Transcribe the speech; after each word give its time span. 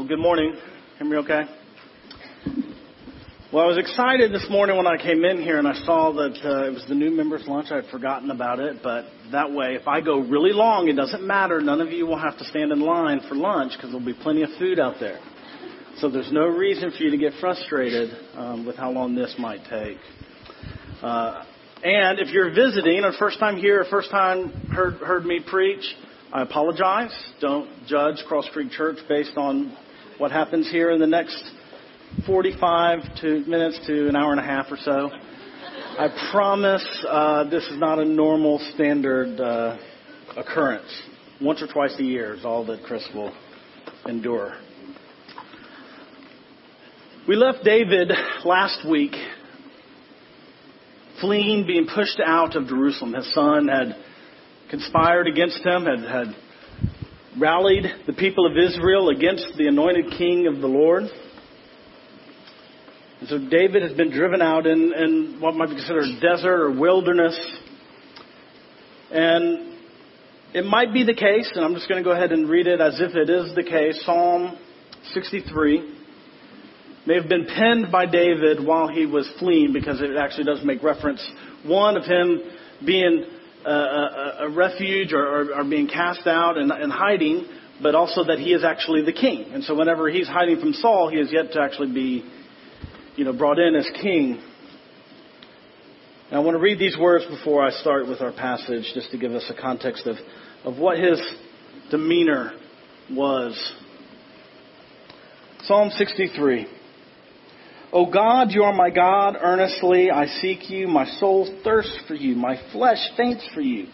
Well, 0.00 0.08
good 0.08 0.18
morning. 0.18 0.56
Hear 0.96 1.06
me 1.06 1.16
okay? 1.18 1.42
Well, 3.52 3.64
I 3.64 3.66
was 3.66 3.76
excited 3.76 4.32
this 4.32 4.46
morning 4.48 4.78
when 4.78 4.86
I 4.86 4.96
came 4.96 5.26
in 5.26 5.42
here 5.42 5.58
and 5.58 5.68
I 5.68 5.74
saw 5.74 6.10
that 6.12 6.40
uh, 6.42 6.68
it 6.68 6.72
was 6.72 6.86
the 6.88 6.94
new 6.94 7.10
members' 7.10 7.46
lunch. 7.46 7.66
I 7.70 7.76
had 7.76 7.86
forgotten 7.88 8.30
about 8.30 8.60
it, 8.60 8.78
but 8.82 9.04
that 9.30 9.52
way, 9.52 9.74
if 9.74 9.86
I 9.86 10.00
go 10.00 10.20
really 10.20 10.54
long, 10.54 10.88
it 10.88 10.94
doesn't 10.96 11.22
matter. 11.22 11.60
None 11.60 11.82
of 11.82 11.92
you 11.92 12.06
will 12.06 12.18
have 12.18 12.38
to 12.38 12.44
stand 12.46 12.72
in 12.72 12.80
line 12.80 13.20
for 13.28 13.34
lunch 13.34 13.72
because 13.76 13.90
there'll 13.90 14.02
be 14.02 14.14
plenty 14.14 14.42
of 14.42 14.48
food 14.58 14.80
out 14.80 14.94
there. 15.00 15.20
So 15.98 16.08
there's 16.08 16.32
no 16.32 16.46
reason 16.46 16.92
for 16.96 17.02
you 17.02 17.10
to 17.10 17.18
get 17.18 17.34
frustrated 17.38 18.08
um, 18.36 18.64
with 18.64 18.76
how 18.76 18.90
long 18.92 19.14
this 19.14 19.34
might 19.38 19.60
take. 19.68 19.98
Uh, 21.02 21.44
and 21.84 22.18
if 22.20 22.28
you're 22.28 22.54
visiting, 22.54 23.04
or 23.04 23.12
first 23.18 23.38
time 23.38 23.58
here, 23.58 23.82
or 23.82 23.84
first 23.84 24.10
time 24.10 24.48
heard 24.74 24.94
heard 24.94 25.26
me 25.26 25.40
preach, 25.46 25.84
I 26.32 26.40
apologize. 26.40 27.12
Don't 27.40 27.68
judge 27.86 28.24
Cross 28.28 28.48
Creek 28.54 28.70
Church 28.70 28.96
based 29.08 29.36
on 29.36 29.76
what 30.20 30.30
happens 30.30 30.70
here 30.70 30.90
in 30.90 31.00
the 31.00 31.06
next 31.06 31.42
45 32.26 32.98
to 33.22 33.40
minutes 33.46 33.80
to 33.86 34.06
an 34.06 34.14
hour 34.14 34.32
and 34.32 34.38
a 34.38 34.44
half 34.44 34.66
or 34.70 34.76
so. 34.76 35.08
I 35.10 36.08
promise 36.30 36.86
uh, 37.08 37.48
this 37.48 37.64
is 37.64 37.78
not 37.78 37.98
a 37.98 38.04
normal 38.04 38.58
standard 38.74 39.40
uh, 39.40 39.78
occurrence. 40.36 40.84
Once 41.40 41.62
or 41.62 41.72
twice 41.72 41.94
a 41.98 42.02
year 42.02 42.34
is 42.34 42.44
all 42.44 42.66
that 42.66 42.82
Chris 42.82 43.02
will 43.14 43.34
endure. 44.04 44.52
We 47.26 47.34
left 47.34 47.64
David 47.64 48.12
last 48.44 48.86
week 48.86 49.14
fleeing, 51.22 51.66
being 51.66 51.86
pushed 51.86 52.20
out 52.22 52.56
of 52.56 52.66
Jerusalem. 52.66 53.14
His 53.14 53.32
son 53.32 53.68
had 53.68 53.96
conspired 54.68 55.28
against 55.28 55.64
him, 55.64 55.86
had, 55.86 56.00
had 56.00 56.36
rallied 57.38 57.84
the 58.06 58.12
people 58.12 58.46
of 58.46 58.56
Israel 58.56 59.10
against 59.10 59.46
the 59.56 59.66
anointed 59.66 60.12
king 60.18 60.46
of 60.46 60.60
the 60.60 60.66
Lord. 60.66 61.04
And 63.20 63.28
so 63.28 63.38
David 63.38 63.82
has 63.82 63.92
been 63.92 64.10
driven 64.10 64.40
out 64.40 64.66
in, 64.66 64.92
in 64.92 65.36
what 65.40 65.54
might 65.54 65.68
be 65.68 65.76
considered 65.76 66.04
a 66.04 66.20
desert 66.20 66.60
or 66.60 66.70
wilderness. 66.70 67.38
And 69.10 69.76
it 70.54 70.64
might 70.64 70.92
be 70.92 71.04
the 71.04 71.14
case, 71.14 71.50
and 71.54 71.64
I'm 71.64 71.74
just 71.74 71.88
going 71.88 72.02
to 72.02 72.08
go 72.08 72.14
ahead 72.14 72.32
and 72.32 72.48
read 72.48 72.66
it 72.66 72.80
as 72.80 73.00
if 73.00 73.14
it 73.14 73.30
is 73.30 73.54
the 73.54 73.62
case. 73.62 74.02
Psalm 74.04 74.58
63 75.12 75.96
may 77.06 77.14
have 77.14 77.28
been 77.28 77.46
penned 77.46 77.92
by 77.92 78.06
David 78.06 78.64
while 78.64 78.88
he 78.88 79.06
was 79.06 79.30
fleeing 79.38 79.72
because 79.72 80.00
it 80.00 80.16
actually 80.18 80.44
does 80.44 80.64
make 80.64 80.82
reference, 80.82 81.24
one, 81.64 81.96
of 81.96 82.04
him 82.04 82.40
being 82.84 83.24
a, 83.64 84.36
a, 84.40 84.50
refuge 84.50 85.12
or, 85.12 85.24
or, 85.24 85.54
or, 85.60 85.64
being 85.64 85.88
cast 85.88 86.26
out 86.26 86.56
and, 86.56 86.70
and 86.70 86.92
hiding, 86.92 87.46
but 87.82 87.94
also 87.94 88.24
that 88.24 88.38
he 88.38 88.52
is 88.52 88.64
actually 88.64 89.02
the 89.02 89.12
king. 89.12 89.52
And 89.52 89.62
so 89.64 89.74
whenever 89.74 90.08
he's 90.08 90.28
hiding 90.28 90.60
from 90.60 90.72
Saul, 90.72 91.10
he 91.10 91.18
is 91.18 91.30
yet 91.32 91.52
to 91.52 91.60
actually 91.60 91.92
be, 91.92 92.24
you 93.16 93.24
know, 93.24 93.32
brought 93.32 93.58
in 93.58 93.74
as 93.74 93.88
king. 94.00 94.42
And 96.30 96.38
I 96.38 96.40
want 96.40 96.54
to 96.54 96.60
read 96.60 96.78
these 96.78 96.96
words 96.98 97.24
before 97.26 97.66
I 97.66 97.70
start 97.70 98.08
with 98.08 98.20
our 98.20 98.32
passage, 98.32 98.84
just 98.94 99.10
to 99.10 99.18
give 99.18 99.32
us 99.32 99.50
a 99.50 99.60
context 99.60 100.06
of, 100.06 100.16
of 100.64 100.78
what 100.78 100.98
his 100.98 101.20
demeanor 101.90 102.52
was. 103.10 103.74
Psalm 105.62 105.90
63. 105.90 106.66
O 107.92 108.06
God, 108.08 108.52
you 108.52 108.62
are 108.62 108.72
my 108.72 108.90
God. 108.90 109.36
Earnestly 109.40 110.10
I 110.10 110.26
seek 110.26 110.70
you. 110.70 110.86
My 110.86 111.06
soul 111.18 111.60
thirsts 111.64 111.98
for 112.06 112.14
you. 112.14 112.36
My 112.36 112.56
flesh 112.72 113.00
faints 113.16 113.48
for 113.52 113.60
you. 113.60 113.86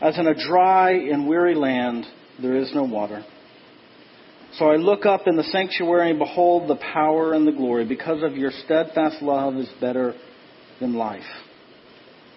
As 0.00 0.16
in 0.16 0.28
a 0.28 0.34
dry 0.34 0.92
and 0.92 1.26
weary 1.26 1.56
land, 1.56 2.06
there 2.40 2.56
is 2.56 2.70
no 2.74 2.84
water. 2.84 3.24
So 4.58 4.66
I 4.66 4.76
look 4.76 5.06
up 5.06 5.22
in 5.26 5.36
the 5.36 5.42
sanctuary 5.44 6.10
and 6.10 6.18
behold 6.18 6.68
the 6.68 6.76
power 6.76 7.32
and 7.32 7.46
the 7.46 7.52
glory. 7.52 7.84
Because 7.84 8.22
of 8.22 8.36
your 8.36 8.52
steadfast 8.64 9.22
love 9.22 9.56
is 9.56 9.68
better 9.80 10.14
than 10.78 10.94
life. 10.94 11.22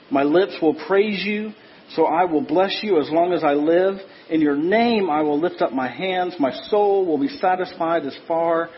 My 0.09 0.23
lips 0.23 0.57
will 0.61 0.75
praise 0.87 1.23
you, 1.23 1.51
so 1.95 2.05
I 2.05 2.25
will 2.25 2.41
bless 2.41 2.79
you 2.81 2.99
as 2.99 3.09
long 3.11 3.33
as 3.33 3.44
I 3.44 3.53
live. 3.53 3.97
In 4.29 4.41
your 4.41 4.55
name 4.55 5.09
I 5.09 5.21
will 5.21 5.39
lift 5.39 5.61
up 5.61 5.71
my 5.71 5.88
hands. 5.88 6.35
My 6.39 6.53
soul 6.69 7.05
will 7.05 7.19
be 7.19 7.27
satisfied 7.27 8.05
as 8.05 8.17
far 8.27 8.69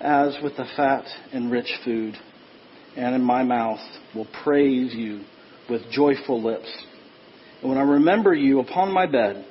as 0.00 0.36
with 0.42 0.56
the 0.56 0.66
fat 0.76 1.04
and 1.32 1.50
rich 1.50 1.70
food, 1.84 2.14
and 2.96 3.14
in 3.14 3.22
my 3.22 3.42
mouth 3.42 3.80
will 4.14 4.28
praise 4.42 4.94
you 4.94 5.22
with 5.68 5.82
joyful 5.90 6.42
lips. 6.42 6.70
And 7.60 7.70
when 7.70 7.78
I 7.78 7.82
remember 7.82 8.34
you 8.34 8.60
upon 8.60 8.92
my 8.92 9.06
bed 9.06 9.44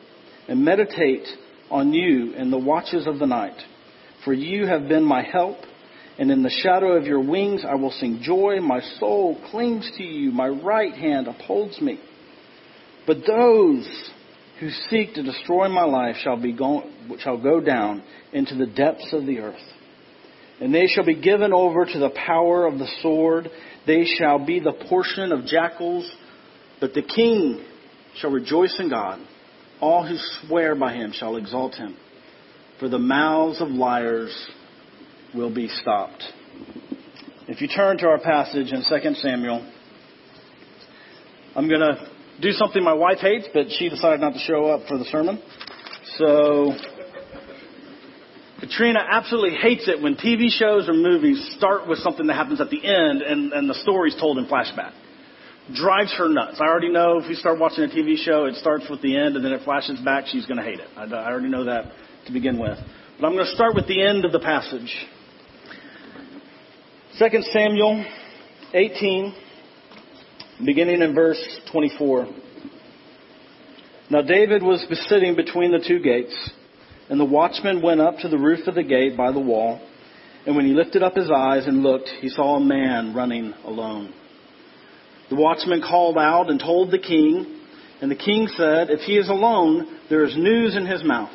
and 0.48 0.64
meditate 0.64 1.28
on 1.72 1.94
you 1.94 2.34
in 2.34 2.52
the 2.52 2.58
watches 2.58 3.08
of 3.08 3.20
the 3.20 3.26
night, 3.26 3.60
for 4.24 4.34
you 4.34 4.68
have 4.68 4.88
been 4.88 5.04
my 5.04 5.24
help, 5.24 5.58
and 6.20 6.30
in 6.30 6.44
the 6.44 6.62
shadow 6.62 6.92
of 6.92 7.06
your 7.06 7.22
wings 7.22 7.66
I 7.68 7.76
will 7.76 7.92
sing 7.92 8.20
joy. 8.22 8.60
My 8.62 8.82
soul 9.00 9.42
clings 9.50 9.92
to 9.98 10.04
you, 10.04 10.32
my 10.32 10.48
right 10.48 10.94
hand 10.94 11.28
upholds 11.28 11.82
me. 11.82 12.00
But 13.08 13.26
those 13.28 14.12
who 14.60 14.70
seek 14.90 15.16
to 15.16 15.24
destroy 15.24 15.68
my 15.68 15.84
life 15.84 16.18
shall, 16.22 16.38
be 16.38 16.54
go, 16.54 16.84
shall 17.20 17.42
go 17.42 17.60
down 17.60 18.04
into 18.32 18.56
the 18.56 18.68
depths 18.68 19.12
of 19.12 19.26
the 19.26 19.40
earth 19.40 19.60
and 20.64 20.74
they 20.74 20.88
shall 20.88 21.04
be 21.04 21.20
given 21.20 21.52
over 21.52 21.86
to 21.86 22.00
the 22.00 22.12
power 22.12 22.66
of 22.66 22.80
the 22.80 22.88
sword. 23.02 23.52
They 23.86 24.06
shall 24.06 24.40
be 24.40 24.62
the 24.62 24.72
portion 24.72 25.34
of 25.34 25.46
jackals, 25.46 26.10
but 26.80 26.94
the 26.94 27.02
king 27.02 27.66
shall 28.16 28.32
rejoice 28.32 28.74
in 28.80 28.90
God. 28.90 29.20
All 29.82 30.08
who 30.08 30.16
swear 30.16 30.74
by 30.74 30.94
him 30.94 31.12
shall 31.14 31.36
exalt 31.36 31.76
him, 31.76 31.98
for 32.80 32.88
the 32.88 32.98
mouths 32.98 33.60
of 33.60 33.68
liars 33.68 34.34
will 35.36 35.54
be 35.54 35.68
stopped. 35.68 36.24
If 37.50 37.60
you 37.60 37.68
turn 37.68 37.98
to 37.98 38.08
our 38.08 38.20
passage 38.20 38.72
in 38.72 38.86
2 38.88 39.16
Samuel, 39.16 39.70
I'm 41.58 41.68
going 41.68 41.82
to 41.82 42.08
do 42.42 42.52
something 42.52 42.82
my 42.82 42.94
wife 42.94 43.18
hates, 43.20 43.50
but 43.54 43.66
she 43.70 43.90
decided 43.90 44.22
not 44.22 44.32
to 44.32 44.40
show 44.40 44.68
up 44.68 44.88
for 44.88 44.98
the 44.98 45.06
sermon. 45.12 45.44
So 46.16 46.72
Katrina 48.64 49.06
absolutely 49.12 49.58
hates 49.58 49.90
it 49.90 50.02
when 50.02 50.16
TV 50.16 50.48
shows 50.48 50.88
or 50.88 50.94
movies 50.94 51.54
start 51.58 51.86
with 51.86 52.00
something 52.00 52.28
that 52.28 52.36
happens 52.36 52.62
at 52.62 52.70
the 52.70 52.78
end 52.78 53.22
and, 53.22 53.52
and 53.52 53.70
the 53.70 53.74
story's 53.74 54.16
told 54.16 54.38
in 54.38 54.46
flashback. 54.46 54.94
Drives 55.76 56.16
her 56.18 56.30
nuts. 56.30 56.62
I 56.62 56.68
already 56.70 56.88
know 56.88 57.18
if 57.18 57.28
we 57.28 57.36
start 57.36 57.60
watching 57.60 57.84
a 57.84 57.88
TV 57.90 58.16
show, 58.16 58.46
it 58.46 58.56
starts 58.56 58.86
with 58.90 59.02
the 59.02 59.18
end 59.18 59.36
and 59.36 59.44
then 59.44 59.52
it 59.52 59.66
flashes 59.66 60.00
back, 60.00 60.28
she's 60.28 60.46
going 60.46 60.60
to 60.60 60.64
hate 60.64 60.80
it. 60.80 60.88
I, 60.96 61.04
I 61.04 61.30
already 61.30 61.50
know 61.50 61.66
that 61.66 61.92
to 62.28 62.32
begin 62.32 62.58
with. 62.58 62.78
But 63.20 63.28
I'm 63.28 63.34
going 63.34 63.46
to 63.46 63.52
start 63.52 63.76
with 63.76 63.86
the 63.88 64.02
end 64.02 64.24
of 64.24 64.32
the 64.32 64.40
passage. 64.40 64.96
2 67.20 67.42
Samuel 67.52 68.06
18, 68.74 69.36
beginning 70.66 71.02
in 71.02 71.14
verse 71.14 71.60
24. 71.70 72.28
Now 74.10 74.22
David 74.22 74.64
was 74.64 74.86
sitting 75.10 75.36
between 75.36 75.74
the 75.74 75.84
two 75.86 76.00
gates 76.00 76.34
and 77.10 77.20
the 77.20 77.26
watchman 77.26 77.82
went 77.82 78.02
up 78.02 78.18
to 78.20 78.30
the 78.30 78.38
roof 78.38 78.68
of 78.68 78.76
the 78.76 78.84
gate 78.84 79.18
by 79.18 79.32
the 79.32 79.40
wall. 79.40 79.82
And 80.46 80.56
when 80.56 80.66
he 80.66 80.74
lifted 80.74 81.04
up 81.04 81.16
his 81.16 81.30
eyes 81.30 81.66
and 81.68 81.84
looked, 81.84 82.10
he 82.22 82.30
saw 82.30 82.56
a 82.56 82.60
man 82.60 83.14
running 83.14 83.54
alone. 83.66 84.14
The 85.30 85.36
watchman 85.36 85.82
called 85.82 86.18
out 86.18 86.50
and 86.50 86.60
told 86.60 86.92
the 86.92 87.00
king, 87.00 87.62
and 88.02 88.12
the 88.12 88.16
king 88.16 88.48
said, 88.58 88.90
If 88.90 89.02
he 89.02 89.18
is 89.18 89.30
alone, 89.30 90.00
there 90.10 90.26
is 90.26 90.36
news 90.36 90.76
in 90.76 90.86
his 90.86 91.04
mouth. 91.04 91.32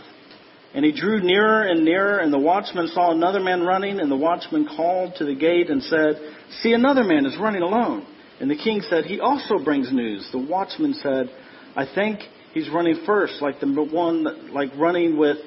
And 0.75 0.85
he 0.85 0.93
drew 0.93 1.23
nearer 1.23 1.63
and 1.63 1.85
nearer, 1.85 2.19
and 2.19 2.33
the 2.33 2.39
watchman 2.39 2.89
saw 2.89 3.11
another 3.11 3.41
man 3.41 3.63
running, 3.63 4.01
and 4.01 4.11
the 4.11 4.17
watchman 4.17 4.69
called 4.77 5.15
to 5.17 5.25
the 5.25 5.35
gate 5.35 5.71
and 5.71 5.83
said, 5.83 6.21
See, 6.61 6.75
another 6.75 7.05
man 7.05 7.25
is 7.25 7.39
running 7.39 7.63
alone. 7.63 8.07
And 8.41 8.51
the 8.51 8.57
king 8.57 8.83
said, 8.89 9.05
He 9.05 9.19
also 9.19 9.59
brings 9.65 9.91
news. 9.91 10.29
The 10.31 10.39
watchman 10.39 10.95
said, 10.95 11.31
I 11.75 11.87
think 11.93 12.21
he's 12.53 12.69
running 12.69 13.03
first, 13.07 13.41
like 13.41 13.61
the 13.61 13.67
one, 13.67 14.53
like 14.53 14.71
running 14.77 15.17
with 15.17 15.39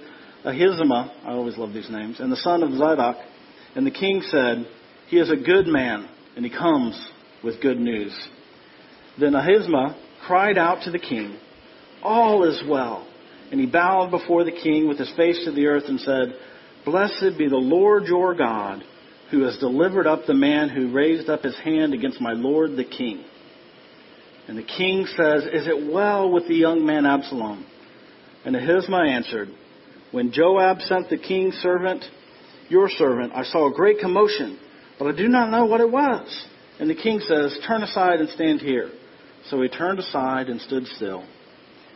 Ahisamach, 0.45 1.11
I 1.23 1.31
always 1.31 1.57
love 1.57 1.73
these 1.73 1.89
names, 1.89 2.19
and 2.19 2.31
the 2.31 2.37
son 2.37 2.63
of 2.63 2.71
Zadok. 2.71 3.17
And 3.75 3.85
the 3.85 3.91
king 3.91 4.21
said, 4.29 4.65
He 5.07 5.17
is 5.17 5.29
a 5.29 5.35
good 5.35 5.67
man, 5.67 6.09
and 6.35 6.43
he 6.43 6.51
comes 6.51 6.99
with 7.43 7.61
good 7.61 7.79
news. 7.79 8.15
Then 9.19 9.33
Ahisamach 9.33 9.97
cried 10.25 10.57
out 10.57 10.83
to 10.83 10.91
the 10.91 10.99
king, 10.99 11.37
All 12.03 12.43
is 12.43 12.61
well. 12.67 13.07
And 13.51 13.59
he 13.59 13.65
bowed 13.65 14.11
before 14.11 14.43
the 14.43 14.51
king 14.51 14.87
with 14.87 14.97
his 14.97 15.11
face 15.17 15.43
to 15.45 15.51
the 15.51 15.67
earth 15.67 15.83
and 15.87 15.99
said, 15.99 16.35
Blessed 16.85 17.37
be 17.37 17.47
the 17.47 17.57
Lord 17.57 18.05
your 18.05 18.33
God, 18.33 18.83
who 19.29 19.43
has 19.43 19.57
delivered 19.57 20.07
up 20.07 20.25
the 20.25 20.33
man 20.33 20.69
who 20.69 20.93
raised 20.93 21.29
up 21.29 21.43
his 21.43 21.57
hand 21.59 21.93
against 21.93 22.21
my 22.21 22.33
lord 22.33 22.71
the 22.75 22.85
king. 22.85 23.23
And 24.47 24.57
the 24.57 24.63
king 24.63 25.05
says, 25.05 25.43
Is 25.43 25.67
it 25.67 25.93
well 25.93 26.31
with 26.31 26.47
the 26.47 26.55
young 26.55 26.85
man 26.85 27.05
Absalom? 27.05 27.65
And 28.45 28.55
Ahisamach 28.55 29.07
answered, 29.07 29.49
when 30.11 30.31
Joab 30.31 30.79
sent 30.81 31.09
the 31.09 31.17
king's 31.17 31.55
servant, 31.55 32.03
your 32.69 32.89
servant, 32.89 33.33
I 33.33 33.43
saw 33.43 33.69
a 33.69 33.73
great 33.73 33.99
commotion, 33.99 34.59
but 34.99 35.07
I 35.07 35.17
do 35.17 35.27
not 35.27 35.49
know 35.49 35.65
what 35.65 35.81
it 35.81 35.91
was. 35.91 36.47
And 36.79 36.89
the 36.89 36.95
king 36.95 37.19
says, 37.19 37.57
Turn 37.67 37.83
aside 37.83 38.19
and 38.19 38.29
stand 38.29 38.61
here. 38.61 38.89
So 39.49 39.61
he 39.61 39.69
turned 39.69 39.99
aside 39.99 40.47
and 40.47 40.61
stood 40.61 40.85
still. 40.87 41.25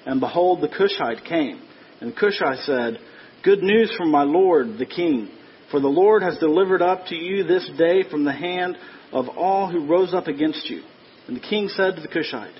And 0.06 0.20
behold, 0.20 0.62
the 0.62 0.68
Cushite 0.68 1.26
came. 1.26 1.62
And 2.02 2.16
Cushite 2.16 2.60
said, 2.60 3.00
Good 3.44 3.64
news 3.64 3.94
from 3.98 4.12
my 4.12 4.24
Lord, 4.24 4.78
the 4.78 4.86
King. 4.86 5.30
For 5.72 5.80
the 5.80 5.88
Lord 5.88 6.22
has 6.22 6.38
delivered 6.38 6.82
up 6.82 7.08
to 7.08 7.16
you 7.16 7.44
this 7.44 7.70
day 7.78 8.04
from 8.10 8.24
the 8.24 8.32
hand 8.32 8.78
of 9.12 9.30
all 9.30 9.70
who 9.70 9.88
rose 9.88 10.14
up 10.14 10.28
against 10.28 10.70
you. 10.70 10.84
And 11.28 11.36
the 11.36 11.42
king 11.42 11.70
said 11.70 11.96
to 11.96 12.02
the 12.02 12.08
Cushite, 12.08 12.56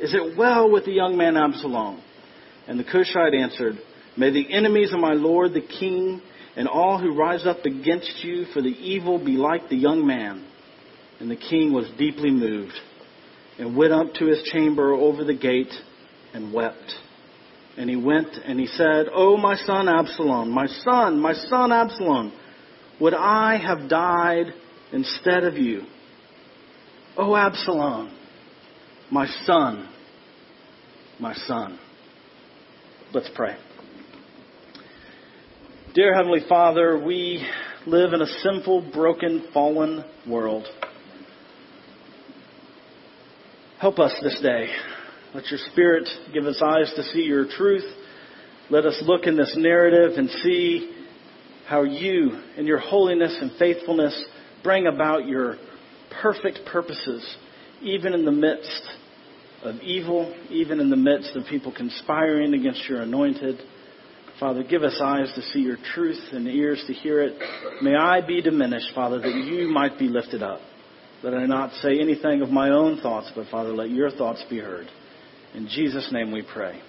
Is 0.00 0.14
it 0.14 0.36
well 0.36 0.70
with 0.70 0.84
the 0.84 0.92
young 0.92 1.16
man 1.16 1.36
Absalom? 1.36 2.02
And 2.68 2.78
the 2.78 2.84
Cushite 2.84 3.34
answered, 3.34 3.78
May 4.16 4.30
the 4.30 4.52
enemies 4.52 4.92
of 4.92 5.00
my 5.00 5.12
Lord 5.12 5.52
the 5.52 5.60
king 5.60 6.22
and 6.56 6.66
all 6.66 6.98
who 6.98 7.14
rise 7.14 7.46
up 7.46 7.64
against 7.64 8.24
you 8.24 8.46
for 8.52 8.62
the 8.62 8.68
evil 8.68 9.22
be 9.22 9.32
like 9.32 9.68
the 9.68 9.76
young 9.76 10.06
man. 10.06 10.46
And 11.20 11.30
the 11.30 11.36
king 11.36 11.72
was 11.72 11.90
deeply 11.98 12.30
moved 12.30 12.74
and 13.58 13.76
went 13.76 13.92
up 13.92 14.14
to 14.14 14.26
his 14.26 14.42
chamber 14.52 14.92
over 14.92 15.24
the 15.24 15.34
gate 15.34 15.72
and 16.32 16.52
wept. 16.52 16.94
And 17.76 17.90
he 17.90 17.96
went 17.96 18.28
and 18.44 18.58
he 18.58 18.66
said, 18.66 19.06
Oh, 19.12 19.36
my 19.36 19.56
son 19.56 19.88
Absalom, 19.88 20.50
my 20.50 20.66
son, 20.66 21.20
my 21.20 21.34
son 21.34 21.72
Absalom, 21.72 22.32
would 23.00 23.14
I 23.14 23.58
have 23.58 23.88
died 23.90 24.46
instead 24.92 25.44
of 25.44 25.56
you? 25.56 25.82
Oh, 27.18 27.36
Absalom, 27.36 28.14
my 29.10 29.26
son, 29.44 29.88
my 31.18 31.34
son. 31.34 31.78
Let's 33.12 33.30
pray. 33.34 33.56
Dear 35.96 36.14
Heavenly 36.14 36.42
Father, 36.46 37.02
we 37.02 37.42
live 37.86 38.12
in 38.12 38.20
a 38.20 38.26
sinful, 38.26 38.90
broken, 38.92 39.48
fallen 39.54 40.04
world. 40.28 40.66
Help 43.80 43.98
us 43.98 44.14
this 44.22 44.38
day. 44.42 44.66
Let 45.32 45.46
your 45.46 45.58
Spirit 45.72 46.06
give 46.34 46.44
us 46.44 46.60
eyes 46.62 46.92
to 46.96 47.02
see 47.02 47.22
your 47.22 47.46
truth. 47.48 47.90
Let 48.68 48.84
us 48.84 49.02
look 49.06 49.26
in 49.26 49.38
this 49.38 49.54
narrative 49.56 50.18
and 50.18 50.28
see 50.28 50.94
how 51.66 51.84
you, 51.84 52.42
in 52.58 52.66
your 52.66 52.76
holiness 52.76 53.34
and 53.40 53.52
faithfulness, 53.58 54.22
bring 54.62 54.88
about 54.88 55.26
your 55.26 55.56
perfect 56.20 56.58
purposes, 56.70 57.26
even 57.80 58.12
in 58.12 58.26
the 58.26 58.32
midst 58.32 58.82
of 59.62 59.76
evil, 59.76 60.36
even 60.50 60.78
in 60.78 60.90
the 60.90 60.96
midst 60.96 61.34
of 61.36 61.46
people 61.48 61.72
conspiring 61.74 62.52
against 62.52 62.86
your 62.86 63.00
anointed. 63.00 63.62
Father, 64.38 64.62
give 64.62 64.82
us 64.82 65.00
eyes 65.02 65.32
to 65.34 65.40
see 65.40 65.60
your 65.60 65.78
truth 65.94 66.20
and 66.32 66.46
ears 66.46 66.84
to 66.86 66.92
hear 66.92 67.22
it. 67.22 67.38
May 67.80 67.94
I 67.94 68.20
be 68.20 68.42
diminished, 68.42 68.92
Father, 68.94 69.18
that 69.18 69.34
you 69.34 69.68
might 69.68 69.98
be 69.98 70.08
lifted 70.08 70.42
up. 70.42 70.60
Let 71.22 71.32
I 71.32 71.46
not 71.46 71.72
say 71.80 71.98
anything 71.98 72.42
of 72.42 72.50
my 72.50 72.68
own 72.68 73.00
thoughts, 73.00 73.32
but 73.34 73.46
Father, 73.50 73.70
let 73.70 73.88
your 73.88 74.10
thoughts 74.10 74.44
be 74.50 74.58
heard. 74.58 74.88
In 75.54 75.68
Jesus' 75.68 76.10
name 76.12 76.32
we 76.32 76.42
pray. 76.42 76.82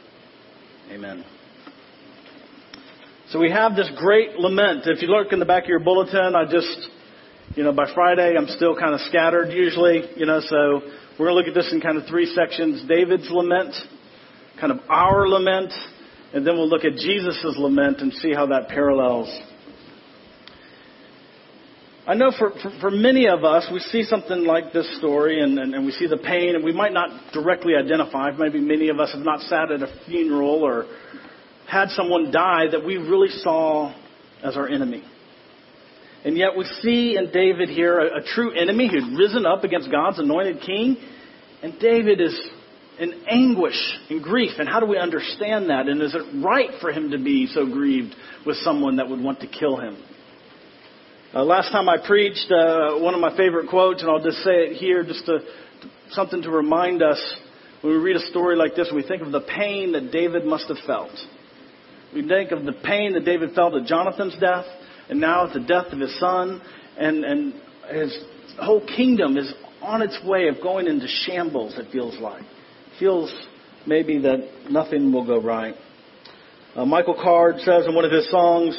Amen. 0.91 1.23
So 3.29 3.39
we 3.39 3.49
have 3.49 3.77
this 3.77 3.89
great 3.95 4.35
lament. 4.35 4.85
If 4.85 5.01
you 5.01 5.07
look 5.07 5.31
in 5.31 5.39
the 5.39 5.45
back 5.45 5.63
of 5.63 5.69
your 5.69 5.79
bulletin, 5.79 6.35
I 6.35 6.43
just, 6.51 6.89
you 7.55 7.63
know, 7.63 7.71
by 7.71 7.93
Friday 7.93 8.35
I'm 8.37 8.47
still 8.47 8.75
kind 8.77 8.93
of 8.93 8.99
scattered 9.01 9.53
usually, 9.53 10.03
you 10.17 10.25
know, 10.25 10.41
so 10.41 10.81
we're 11.17 11.27
going 11.27 11.43
to 11.43 11.47
look 11.47 11.47
at 11.47 11.53
this 11.53 11.71
in 11.71 11.79
kind 11.79 11.97
of 11.97 12.07
three 12.07 12.25
sections. 12.25 12.83
David's 12.89 13.29
lament, 13.31 13.73
kind 14.59 14.73
of 14.73 14.79
our 14.89 15.29
lament, 15.29 15.71
and 16.37 16.45
then 16.45 16.55
we'll 16.55 16.69
look 16.69 16.85
at 16.85 16.93
Jesus' 16.93 17.55
lament 17.57 17.99
and 17.99 18.13
see 18.13 18.31
how 18.31 18.45
that 18.45 18.69
parallels. 18.69 19.27
I 22.05 22.13
know 22.13 22.31
for, 22.37 22.51
for, 22.61 22.71
for, 22.79 22.91
many 22.91 23.27
of 23.27 23.43
us, 23.43 23.67
we 23.73 23.79
see 23.79 24.03
something 24.03 24.45
like 24.45 24.71
this 24.71 24.97
story 24.99 25.41
and, 25.41 25.57
and, 25.57 25.73
and, 25.73 25.83
we 25.83 25.91
see 25.91 26.05
the 26.05 26.17
pain, 26.17 26.53
and 26.53 26.63
we 26.63 26.71
might 26.71 26.93
not 26.93 27.33
directly 27.33 27.73
identify. 27.75 28.29
Maybe 28.37 28.61
many 28.61 28.89
of 28.89 28.99
us 28.99 29.11
have 29.13 29.25
not 29.25 29.41
sat 29.41 29.71
at 29.71 29.81
a 29.81 29.91
funeral 30.05 30.63
or 30.63 30.85
had 31.67 31.89
someone 31.89 32.31
die 32.31 32.67
that 32.71 32.85
we 32.85 32.97
really 32.97 33.29
saw 33.41 33.93
as 34.43 34.55
our 34.55 34.69
enemy. 34.69 35.03
And 36.23 36.37
yet 36.37 36.49
we 36.55 36.65
see 36.81 37.17
in 37.17 37.31
David 37.31 37.67
here 37.69 37.99
a, 37.99 38.19
a 38.19 38.23
true 38.35 38.51
enemy 38.51 38.89
who'd 38.89 39.17
risen 39.17 39.47
up 39.47 39.63
against 39.63 39.89
God's 39.89 40.19
anointed 40.19 40.61
king. 40.61 40.97
And 41.63 41.79
David 41.79 42.21
is 42.21 42.39
in 42.99 43.13
anguish 43.29 43.79
and 44.09 44.21
grief. 44.21 44.51
And 44.57 44.67
how 44.67 44.79
do 44.79 44.85
we 44.85 44.97
understand 44.97 45.69
that? 45.69 45.87
And 45.87 46.01
is 46.01 46.15
it 46.15 46.43
right 46.43 46.71
for 46.81 46.91
him 46.91 47.11
to 47.11 47.17
be 47.17 47.47
so 47.47 47.65
grieved 47.65 48.15
with 48.45 48.57
someone 48.57 48.97
that 48.97 49.07
would 49.09 49.21
want 49.21 49.39
to 49.41 49.47
kill 49.47 49.77
him? 49.77 49.97
Uh, 51.33 51.43
last 51.43 51.71
time 51.71 51.89
I 51.89 51.97
preached, 52.05 52.51
uh, 52.51 52.97
one 52.97 53.13
of 53.13 53.19
my 53.19 53.35
favorite 53.35 53.69
quotes, 53.69 54.01
and 54.01 54.09
I'll 54.09 54.23
just 54.23 54.37
say 54.39 54.69
it 54.69 54.77
here, 54.77 55.03
just 55.03 55.25
to, 55.25 55.39
something 56.11 56.41
to 56.41 56.49
remind 56.49 57.03
us 57.03 57.21
when 57.81 57.93
we 57.93 57.99
read 57.99 58.15
a 58.15 58.25
story 58.31 58.55
like 58.55 58.75
this, 58.75 58.89
we 58.93 59.03
think 59.03 59.21
of 59.21 59.31
the 59.31 59.41
pain 59.41 59.91
that 59.91 60.11
David 60.11 60.45
must 60.45 60.67
have 60.69 60.77
felt. 60.87 61.11
We 62.13 62.27
think 62.27 62.51
of 62.51 62.65
the 62.65 62.73
pain 62.73 63.13
that 63.13 63.25
David 63.25 63.53
felt 63.53 63.75
at 63.75 63.85
Jonathan's 63.85 64.37
death, 64.39 64.65
and 65.09 65.19
now 65.19 65.47
at 65.47 65.53
the 65.53 65.59
death 65.59 65.91
of 65.91 65.99
his 65.99 66.17
son, 66.19 66.61
and, 66.97 67.23
and 67.23 67.53
his 67.91 68.17
whole 68.59 68.83
kingdom 68.85 69.37
is 69.37 69.53
on 69.81 70.01
its 70.01 70.17
way 70.25 70.47
of 70.47 70.55
going 70.63 70.87
into 70.87 71.07
shambles, 71.07 71.77
it 71.77 71.91
feels 71.91 72.17
like 72.19 72.43
feels 72.99 73.33
maybe 73.85 74.19
that 74.19 74.69
nothing 74.69 75.11
will 75.11 75.25
go 75.25 75.41
right. 75.41 75.75
Uh, 76.75 76.85
Michael 76.85 77.15
Card 77.15 77.59
says 77.59 77.85
in 77.87 77.95
one 77.95 78.05
of 78.05 78.11
his 78.11 78.29
songs, 78.29 78.77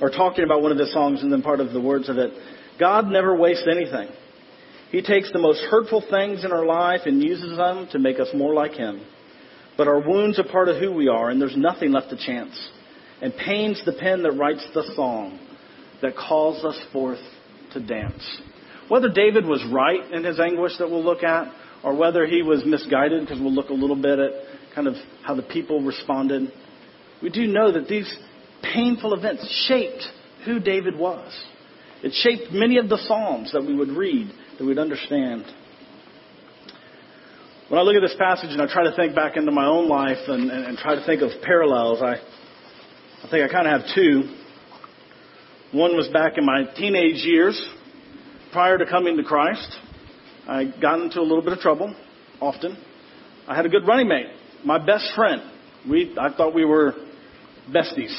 or 0.00 0.10
talking 0.10 0.44
about 0.44 0.62
one 0.62 0.72
of 0.72 0.78
his 0.78 0.92
songs 0.92 1.22
and 1.22 1.32
then 1.32 1.42
part 1.42 1.60
of 1.60 1.72
the 1.72 1.80
words 1.80 2.08
of 2.08 2.16
it, 2.16 2.32
God 2.78 3.06
never 3.06 3.36
wastes 3.36 3.68
anything. 3.70 4.08
He 4.90 5.02
takes 5.02 5.30
the 5.32 5.38
most 5.38 5.60
hurtful 5.70 6.02
things 6.10 6.44
in 6.44 6.50
our 6.50 6.64
life 6.64 7.02
and 7.06 7.22
uses 7.22 7.56
them 7.56 7.88
to 7.92 7.98
make 7.98 8.18
us 8.18 8.28
more 8.34 8.54
like 8.54 8.72
Him. 8.72 9.00
But 9.76 9.86
our 9.86 10.00
wounds 10.00 10.38
are 10.38 10.44
part 10.44 10.68
of 10.68 10.78
who 10.78 10.92
we 10.92 11.08
are, 11.08 11.30
and 11.30 11.40
there's 11.40 11.56
nothing 11.56 11.92
left 11.92 12.10
to 12.10 12.16
chance. 12.16 12.70
And 13.22 13.32
pain's 13.36 13.82
the 13.84 13.92
pen 13.92 14.22
that 14.24 14.32
writes 14.32 14.66
the 14.74 14.92
song 14.96 15.38
that 16.02 16.16
calls 16.16 16.64
us 16.64 16.78
forth 16.92 17.20
to 17.72 17.80
dance. 17.80 18.40
Whether 18.88 19.10
David 19.10 19.46
was 19.46 19.64
right 19.72 20.10
in 20.10 20.24
his 20.24 20.40
anguish 20.40 20.72
that 20.78 20.90
we'll 20.90 21.04
look 21.04 21.22
at, 21.22 21.52
or 21.82 21.94
whether 21.94 22.26
he 22.26 22.42
was 22.42 22.62
misguided, 22.64 23.20
because 23.22 23.40
we'll 23.40 23.52
look 23.52 23.70
a 23.70 23.74
little 23.74 24.00
bit 24.00 24.18
at 24.18 24.30
kind 24.74 24.86
of 24.86 24.94
how 25.24 25.34
the 25.34 25.42
people 25.42 25.82
responded. 25.82 26.52
We 27.22 27.30
do 27.30 27.46
know 27.46 27.72
that 27.72 27.88
these 27.88 28.12
painful 28.62 29.14
events 29.14 29.66
shaped 29.66 30.04
who 30.44 30.60
David 30.60 30.98
was. 30.98 31.32
It 32.02 32.12
shaped 32.14 32.52
many 32.52 32.78
of 32.78 32.88
the 32.88 32.98
Psalms 32.98 33.52
that 33.52 33.62
we 33.62 33.74
would 33.74 33.90
read, 33.90 34.30
that 34.58 34.64
we'd 34.64 34.78
understand. 34.78 35.44
When 37.68 37.78
I 37.78 37.82
look 37.82 37.94
at 37.94 38.00
this 38.00 38.16
passage 38.18 38.50
and 38.50 38.60
I 38.60 38.66
try 38.72 38.84
to 38.84 38.96
think 38.96 39.14
back 39.14 39.36
into 39.36 39.52
my 39.52 39.66
own 39.66 39.88
life 39.88 40.18
and, 40.26 40.50
and, 40.50 40.64
and 40.66 40.78
try 40.78 40.94
to 40.94 41.04
think 41.04 41.22
of 41.22 41.30
parallels, 41.42 42.00
I, 42.02 42.16
I 43.22 43.30
think 43.30 43.48
I 43.48 43.52
kind 43.52 43.68
of 43.68 43.80
have 43.80 43.94
two. 43.94 44.34
One 45.72 45.96
was 45.96 46.08
back 46.08 46.32
in 46.36 46.44
my 46.44 46.64
teenage 46.74 47.22
years, 47.24 47.60
prior 48.52 48.76
to 48.76 48.86
coming 48.86 49.16
to 49.18 49.22
Christ. 49.22 49.76
I 50.50 50.64
got 50.64 50.98
into 50.98 51.20
a 51.20 51.22
little 51.22 51.42
bit 51.42 51.52
of 51.52 51.60
trouble 51.60 51.94
often. 52.40 52.76
I 53.46 53.54
had 53.54 53.66
a 53.66 53.68
good 53.68 53.86
running 53.86 54.08
mate, 54.08 54.26
my 54.64 54.84
best 54.84 55.12
friend. 55.14 55.40
We, 55.88 56.12
I 56.20 56.34
thought 56.34 56.56
we 56.56 56.64
were 56.64 56.94
besties. 57.72 58.12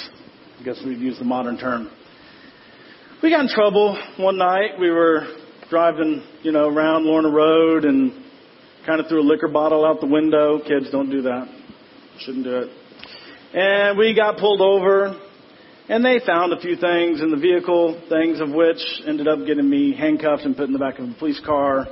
I 0.57 0.63
guess 0.63 0.81
we'd 0.85 1.00
use 1.00 1.19
the 1.19 1.25
modern 1.25 1.57
term. 1.57 1.91
We 3.21 3.31
got 3.31 3.41
in 3.41 3.50
trouble 3.50 4.01
one 4.17 4.38
night. 4.38 4.79
We 4.79 4.89
were 4.89 5.27
driving, 5.69 6.23
you 6.41 6.53
know, 6.53 6.69
around 6.69 7.03
Lorna 7.03 7.29
Road 7.29 7.83
and 7.83 8.13
kind 8.85 9.01
of 9.01 9.07
threw 9.07 9.19
a 9.19 9.27
liquor 9.27 9.50
bottle 9.50 9.85
out 9.85 10.00
the 10.00 10.07
window. 10.07 10.59
Kids, 10.65 10.89
don't 10.89 11.11
do 11.11 11.23
that. 11.23 11.50
Shouldn't 12.19 12.45
do 12.45 12.59
it. 12.59 12.69
And 13.53 13.97
we 13.97 14.15
got 14.15 14.38
pulled 14.38 14.61
over, 14.61 15.19
and 15.89 16.05
they 16.05 16.21
found 16.25 16.53
a 16.53 16.61
few 16.61 16.77
things 16.77 17.19
in 17.19 17.29
the 17.29 17.35
vehicle, 17.35 18.01
things 18.07 18.39
of 18.39 18.51
which 18.51 18.79
ended 19.05 19.27
up 19.27 19.39
getting 19.45 19.69
me 19.69 19.93
handcuffed 19.93 20.43
and 20.43 20.55
put 20.55 20.67
in 20.67 20.71
the 20.71 20.79
back 20.79 20.97
of 20.97 21.09
a 21.09 21.13
police 21.19 21.41
car 21.45 21.88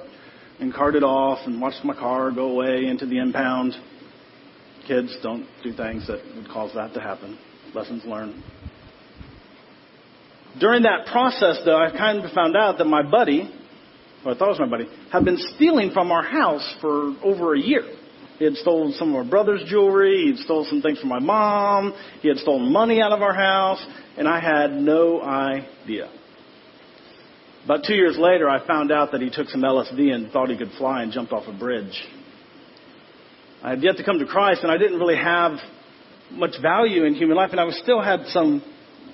and 0.59 0.73
carted 0.73 1.03
off 1.03 1.39
and 1.45 1.61
watched 1.61 1.83
my 1.83 1.93
car 1.93 2.31
go 2.31 2.49
away 2.49 2.85
into 2.85 3.05
the 3.05 3.17
impound. 3.17 3.73
Kids 4.87 5.15
don't 5.21 5.45
do 5.63 5.73
things 5.73 6.07
that 6.07 6.19
would 6.35 6.49
cause 6.49 6.73
that 6.75 6.93
to 6.93 6.99
happen. 6.99 7.37
Lessons 7.73 8.03
learned. 8.05 8.43
During 10.59 10.83
that 10.83 11.05
process, 11.11 11.61
though, 11.63 11.77
I 11.77 11.91
kind 11.91 12.23
of 12.23 12.31
found 12.31 12.57
out 12.57 12.79
that 12.79 12.85
my 12.85 13.03
buddy, 13.03 13.53
or 14.25 14.31
I 14.31 14.37
thought 14.37 14.47
it 14.47 14.59
was 14.59 14.59
my 14.59 14.67
buddy, 14.67 14.87
had 15.11 15.23
been 15.23 15.37
stealing 15.55 15.91
from 15.91 16.11
our 16.11 16.23
house 16.23 16.75
for 16.81 17.15
over 17.23 17.53
a 17.53 17.59
year. 17.59 17.83
He 18.39 18.45
had 18.45 18.55
stolen 18.55 18.93
some 18.93 19.13
of 19.13 19.25
my 19.25 19.29
brother's 19.29 19.63
jewelry. 19.67 20.23
He 20.23 20.31
had 20.31 20.39
stolen 20.39 20.65
some 20.69 20.81
things 20.81 20.99
from 20.99 21.09
my 21.09 21.19
mom. 21.19 21.93
He 22.21 22.29
had 22.29 22.37
stolen 22.37 22.71
money 22.71 23.01
out 23.01 23.11
of 23.11 23.21
our 23.21 23.33
house. 23.33 23.85
And 24.17 24.27
I 24.27 24.39
had 24.39 24.71
no 24.71 25.21
idea. 25.21 26.09
About 27.69 27.83
two 27.85 27.93
years 27.93 28.17
later, 28.17 28.49
I 28.49 28.65
found 28.65 28.91
out 28.91 29.11
that 29.11 29.21
he 29.21 29.29
took 29.29 29.47
some 29.47 29.61
LSD 29.61 30.11
and 30.11 30.31
thought 30.31 30.49
he 30.49 30.57
could 30.57 30.71
fly 30.79 31.03
and 31.03 31.11
jumped 31.11 31.31
off 31.31 31.43
a 31.47 31.55
bridge. 31.55 32.03
I 33.61 33.69
had 33.69 33.83
yet 33.83 33.97
to 33.97 34.03
come 34.03 34.17
to 34.17 34.25
Christ, 34.25 34.61
and 34.63 34.71
I 34.71 34.79
didn't 34.79 34.97
really 34.97 35.17
have 35.17 35.51
much 36.31 36.59
value 36.63 37.03
in 37.03 37.13
human 37.13 37.37
life, 37.37 37.51
and 37.51 37.59
I 37.59 37.69
still 37.69 38.01
had 38.01 38.25
some 38.29 38.63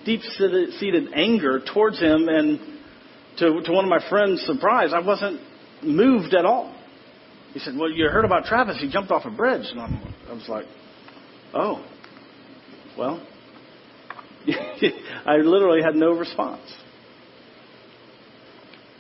deep-seated 0.05 1.09
anger 1.13 1.59
towards 1.73 1.99
him. 1.99 2.29
And 2.29 2.59
to, 3.39 3.61
to 3.61 3.71
one 3.73 3.83
of 3.83 3.89
my 3.89 3.99
friends' 4.09 4.41
surprise, 4.45 4.91
I 4.93 4.99
wasn't 5.05 5.41
moved 5.83 6.33
at 6.33 6.45
all. 6.45 6.73
He 7.51 7.59
said, 7.59 7.75
"Well, 7.77 7.91
you 7.91 8.07
heard 8.07 8.23
about 8.23 8.45
Travis? 8.45 8.77
He 8.79 8.89
jumped 8.89 9.11
off 9.11 9.25
a 9.25 9.31
bridge." 9.31 9.65
And 9.69 9.81
I'm, 9.81 10.15
I 10.29 10.31
was 10.31 10.47
like, 10.47 10.65
"Oh, 11.53 11.85
well, 12.97 13.21
I 15.25 15.35
literally 15.39 15.81
had 15.83 15.95
no 15.95 16.11
response. 16.11 16.61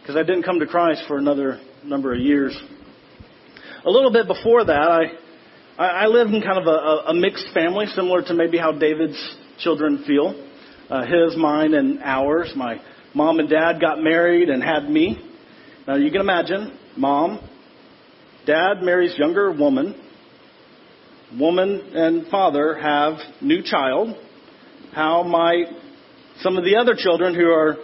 Because 0.05 0.17
I 0.17 0.21
didn't 0.21 0.43
come 0.43 0.59
to 0.59 0.67
Christ 0.67 1.01
for 1.07 1.17
another 1.17 1.59
number 1.83 2.13
of 2.13 2.19
years. 2.19 2.55
A 3.83 3.89
little 3.89 4.13
bit 4.13 4.27
before 4.27 4.63
that, 4.63 5.09
I, 5.79 5.83
I 5.83 6.05
lived 6.05 6.29
in 6.29 6.43
kind 6.43 6.59
of 6.59 6.67
a, 6.67 7.09
a 7.09 7.13
mixed 7.15 7.47
family, 7.55 7.87
similar 7.87 8.21
to 8.21 8.35
maybe 8.35 8.59
how 8.59 8.71
David's 8.71 9.17
children 9.57 10.03
feel. 10.05 10.47
Uh, 10.91 11.05
his, 11.07 11.35
mine, 11.35 11.73
and 11.73 12.03
ours. 12.03 12.53
My 12.55 12.79
mom 13.15 13.39
and 13.39 13.49
dad 13.49 13.81
got 13.81 13.99
married 13.99 14.49
and 14.49 14.61
had 14.61 14.87
me. 14.87 15.17
Now 15.87 15.95
you 15.95 16.11
can 16.11 16.21
imagine, 16.21 16.77
mom, 16.95 17.39
dad 18.45 18.83
marries 18.83 19.17
younger 19.17 19.51
woman, 19.51 19.99
woman 21.35 21.81
and 21.95 22.27
father 22.27 22.77
have 22.79 23.15
new 23.41 23.63
child, 23.63 24.15
how 24.93 25.23
might 25.23 25.65
some 26.41 26.57
of 26.57 26.63
the 26.63 26.75
other 26.75 26.93
children 26.95 27.33
who 27.33 27.47
are 27.47 27.77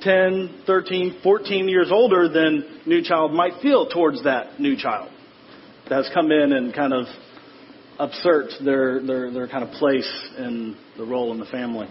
10, 0.00 0.62
13, 0.66 1.20
14 1.22 1.68
years 1.68 1.88
older 1.90 2.28
than 2.28 2.80
new 2.86 3.02
child 3.02 3.32
might 3.32 3.60
feel 3.62 3.88
towards 3.88 4.24
that 4.24 4.58
new 4.60 4.76
child 4.76 5.10
that 5.88 6.04
has 6.04 6.10
come 6.14 6.30
in 6.30 6.52
and 6.52 6.74
kind 6.74 6.92
of 6.92 7.06
upset 7.98 8.64
their, 8.64 9.04
their, 9.04 9.32
their 9.32 9.48
kind 9.48 9.62
of 9.62 9.70
place 9.72 10.10
in 10.38 10.76
the 10.96 11.04
role 11.04 11.32
in 11.32 11.38
the 11.38 11.46
family. 11.46 11.88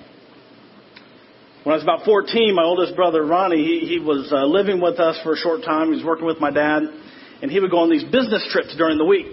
When 1.64 1.74
I 1.74 1.76
was 1.76 1.84
about 1.84 2.06
14, 2.06 2.56
my 2.56 2.64
oldest 2.64 2.96
brother 2.96 3.26
Ronnie, 3.26 3.64
he, 3.64 3.86
he 3.86 4.00
was 4.00 4.32
uh, 4.32 4.46
living 4.46 4.82
with 4.82 4.98
us 5.00 5.20
for 5.24 5.34
a 5.34 5.38
short 5.38 5.62
time. 5.64 5.90
He 5.90 5.96
was 5.96 6.06
working 6.06 6.26
with 6.26 6.40
my 6.40 6.52
dad, 6.52 6.84
and 7.42 7.52
he 7.52 7.60
would 7.60 7.70
go 7.70 7.80
on 7.80 7.90
these 7.90 8.06
business 8.06 8.48
trips 8.52 8.74
during 8.78 8.98
the 8.98 9.06
week. 9.06 9.28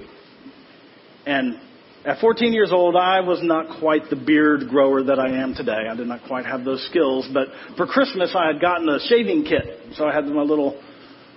And 1.24 1.60
at 2.06 2.20
14 2.20 2.52
years 2.52 2.70
old, 2.72 2.94
I 2.94 3.20
was 3.20 3.40
not 3.42 3.80
quite 3.80 4.08
the 4.10 4.16
beard 4.16 4.68
grower 4.70 5.02
that 5.02 5.18
I 5.18 5.42
am 5.42 5.54
today. 5.54 5.88
I 5.90 5.96
did 5.96 6.06
not 6.06 6.20
quite 6.28 6.46
have 6.46 6.64
those 6.64 6.86
skills. 6.86 7.28
But 7.34 7.48
for 7.76 7.84
Christmas, 7.86 8.32
I 8.32 8.46
had 8.46 8.60
gotten 8.60 8.88
a 8.88 9.00
shaving 9.00 9.42
kit. 9.42 9.94
So 9.96 10.06
I 10.06 10.14
had 10.14 10.24
my 10.26 10.42
little 10.42 10.80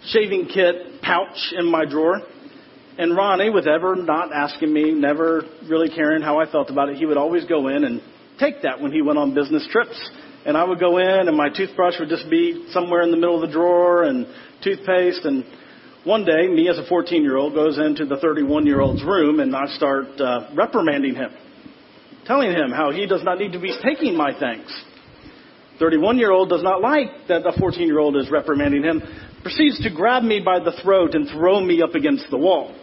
shaving 0.05 0.47
kit 0.53 1.01
pouch 1.01 1.53
in 1.57 1.65
my 1.65 1.85
drawer. 1.85 2.21
And 2.99 3.17
Ronnie, 3.17 3.49
with 3.49 3.65
ever 3.65 3.95
not 3.95 4.31
asking 4.31 4.71
me, 4.71 4.93
never 4.93 5.41
really 5.67 5.89
caring 5.89 6.21
how 6.21 6.39
I 6.39 6.51
felt 6.51 6.69
about 6.69 6.89
it, 6.89 6.97
he 6.97 7.05
would 7.07 7.17
always 7.17 7.45
go 7.45 7.67
in 7.69 7.83
and 7.83 8.01
take 8.39 8.61
that 8.61 8.79
when 8.79 8.91
he 8.91 9.01
went 9.01 9.17
on 9.17 9.33
business 9.33 9.67
trips. 9.71 9.97
And 10.45 10.55
I 10.55 10.63
would 10.63 10.79
go 10.79 10.99
in 10.99 11.27
and 11.27 11.35
my 11.35 11.49
toothbrush 11.49 11.95
would 11.99 12.09
just 12.09 12.29
be 12.29 12.67
somewhere 12.71 13.01
in 13.01 13.09
the 13.09 13.17
middle 13.17 13.41
of 13.41 13.49
the 13.49 13.51
drawer 13.53 14.03
and 14.03 14.27
toothpaste 14.63 15.25
and 15.25 15.43
one 16.05 16.23
day, 16.23 16.47
me 16.47 16.69
as 16.69 16.77
a 16.77 16.85
14 16.87 17.23
year 17.23 17.35
old 17.35 17.53
goes 17.53 17.77
into 17.77 18.05
the 18.05 18.17
31 18.17 18.65
year 18.65 18.79
old's 18.79 19.03
room 19.03 19.39
and 19.39 19.53
I 19.55 19.65
start 19.67 20.07
uh, 20.19 20.49
reprimanding 20.55 21.15
him, 21.15 21.31
telling 22.25 22.51
him 22.51 22.71
how 22.71 22.91
he 22.91 23.05
does 23.05 23.23
not 23.23 23.37
need 23.37 23.51
to 23.51 23.59
be 23.59 23.77
taking 23.83 24.15
my 24.15 24.37
things. 24.39 24.67
31 25.77 26.17
year 26.17 26.31
old 26.31 26.49
does 26.49 26.63
not 26.63 26.81
like 26.81 27.09
that 27.27 27.43
the 27.43 27.53
14 27.59 27.85
year 27.85 27.99
old 27.99 28.15
is 28.15 28.29
reprimanding 28.31 28.83
him, 28.83 29.01
proceeds 29.41 29.81
to 29.83 29.93
grab 29.93 30.23
me 30.23 30.41
by 30.43 30.59
the 30.59 30.71
throat 30.83 31.15
and 31.15 31.27
throw 31.29 31.59
me 31.59 31.81
up 31.81 31.95
against 31.95 32.25
the 32.29 32.37
wall. 32.37 32.75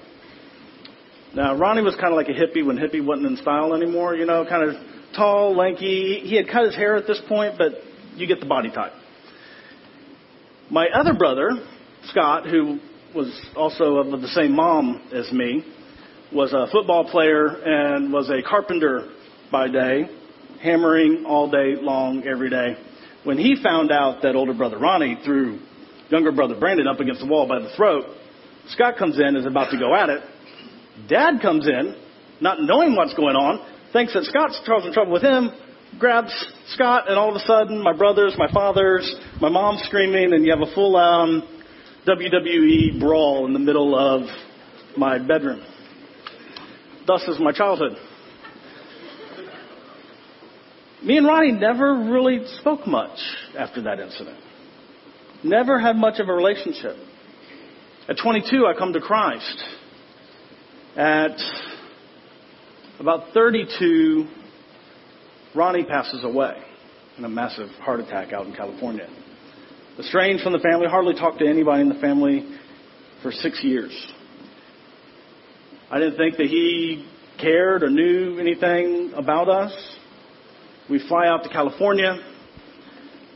Now, 1.34 1.56
Ronnie 1.56 1.82
was 1.82 1.94
kind 1.96 2.08
of 2.08 2.16
like 2.16 2.28
a 2.28 2.32
hippie 2.32 2.64
when 2.64 2.76
hippie 2.78 3.04
wasn't 3.04 3.26
in 3.26 3.36
style 3.36 3.74
anymore, 3.74 4.14
you 4.14 4.24
know, 4.24 4.44
kind 4.46 4.70
of 4.70 4.76
tall, 5.14 5.54
lanky. 5.56 6.20
He 6.24 6.36
had 6.36 6.48
cut 6.48 6.64
his 6.64 6.74
hair 6.74 6.96
at 6.96 7.06
this 7.06 7.20
point, 7.28 7.56
but 7.58 7.72
you 8.14 8.26
get 8.26 8.40
the 8.40 8.46
body 8.46 8.70
type. 8.70 8.92
My 10.70 10.86
other 10.88 11.14
brother, 11.14 11.50
Scott, 12.04 12.46
who 12.46 12.80
was 13.16 13.32
also 13.56 13.96
of 13.96 14.20
the 14.20 14.28
same 14.28 14.54
mom 14.54 15.00
as 15.12 15.32
me, 15.32 15.64
was 16.32 16.52
a 16.52 16.66
football 16.70 17.10
player 17.10 17.46
and 17.46 18.12
was 18.12 18.28
a 18.28 18.46
carpenter 18.46 19.10
by 19.50 19.68
day, 19.68 20.04
hammering 20.62 21.24
all 21.26 21.50
day 21.50 21.76
long, 21.80 22.24
every 22.26 22.50
day. 22.50 22.76
When 23.24 23.38
he 23.38 23.56
found 23.62 23.90
out 23.90 24.22
that 24.22 24.36
older 24.36 24.52
brother 24.52 24.78
Ronnie 24.78 25.18
threw 25.24 25.58
younger 26.10 26.30
brother 26.30 26.54
Brandon 26.60 26.86
up 26.86 27.00
against 27.00 27.20
the 27.20 27.26
wall 27.26 27.48
by 27.48 27.58
the 27.58 27.70
throat, 27.74 28.04
Scott 28.68 28.98
comes 28.98 29.18
in, 29.18 29.34
is 29.34 29.46
about 29.46 29.70
to 29.70 29.78
go 29.78 29.94
at 29.94 30.10
it. 30.10 30.20
Dad 31.08 31.40
comes 31.40 31.66
in, 31.66 31.96
not 32.40 32.60
knowing 32.60 32.94
what's 32.94 33.14
going 33.14 33.36
on, 33.36 33.66
thinks 33.92 34.12
that 34.12 34.24
Scott's 34.24 34.60
causing 34.66 34.92
trouble 34.92 35.12
with 35.12 35.22
him, 35.22 35.50
grabs 35.98 36.32
Scott, 36.68 37.08
and 37.08 37.18
all 37.18 37.30
of 37.30 37.36
a 37.36 37.46
sudden, 37.46 37.82
my 37.82 37.96
brothers, 37.96 38.34
my 38.36 38.52
fathers, 38.52 39.14
my 39.40 39.48
mom's 39.48 39.82
screaming, 39.84 40.34
and 40.34 40.44
you 40.44 40.54
have 40.54 40.66
a 40.66 40.74
full 40.74 40.96
on 40.96 41.55
WWE 42.06 43.00
brawl 43.00 43.46
in 43.46 43.52
the 43.52 43.58
middle 43.58 43.98
of 43.98 44.28
my 44.96 45.18
bedroom. 45.18 45.60
Thus 47.04 47.22
is 47.26 47.40
my 47.40 47.50
childhood. 47.50 47.96
Me 51.02 51.18
and 51.18 51.26
Ronnie 51.26 51.52
never 51.52 51.94
really 51.94 52.46
spoke 52.60 52.86
much 52.86 53.18
after 53.58 53.82
that 53.82 53.98
incident. 53.98 54.38
Never 55.42 55.80
had 55.80 55.96
much 55.96 56.20
of 56.20 56.28
a 56.28 56.32
relationship. 56.32 56.96
At 58.08 58.16
22, 58.22 58.66
I 58.66 58.78
come 58.78 58.92
to 58.92 59.00
Christ. 59.00 59.64
At 60.96 61.36
about 63.00 63.34
32, 63.34 64.26
Ronnie 65.56 65.84
passes 65.84 66.22
away 66.22 66.54
in 67.18 67.24
a 67.24 67.28
massive 67.28 67.68
heart 67.80 67.98
attack 67.98 68.32
out 68.32 68.46
in 68.46 68.54
California. 68.54 69.08
Estranged 69.98 70.42
from 70.42 70.52
the 70.52 70.58
family, 70.58 70.86
hardly 70.86 71.14
talked 71.14 71.38
to 71.38 71.46
anybody 71.46 71.80
in 71.80 71.88
the 71.88 72.00
family 72.00 72.46
for 73.22 73.32
six 73.32 73.64
years. 73.64 73.92
I 75.90 75.98
didn't 75.98 76.16
think 76.16 76.36
that 76.36 76.46
he 76.46 77.08
cared 77.40 77.82
or 77.82 77.88
knew 77.88 78.38
anything 78.38 79.12
about 79.14 79.48
us. 79.48 79.72
We 80.90 81.06
fly 81.08 81.26
out 81.28 81.44
to 81.44 81.48
California. 81.48 82.18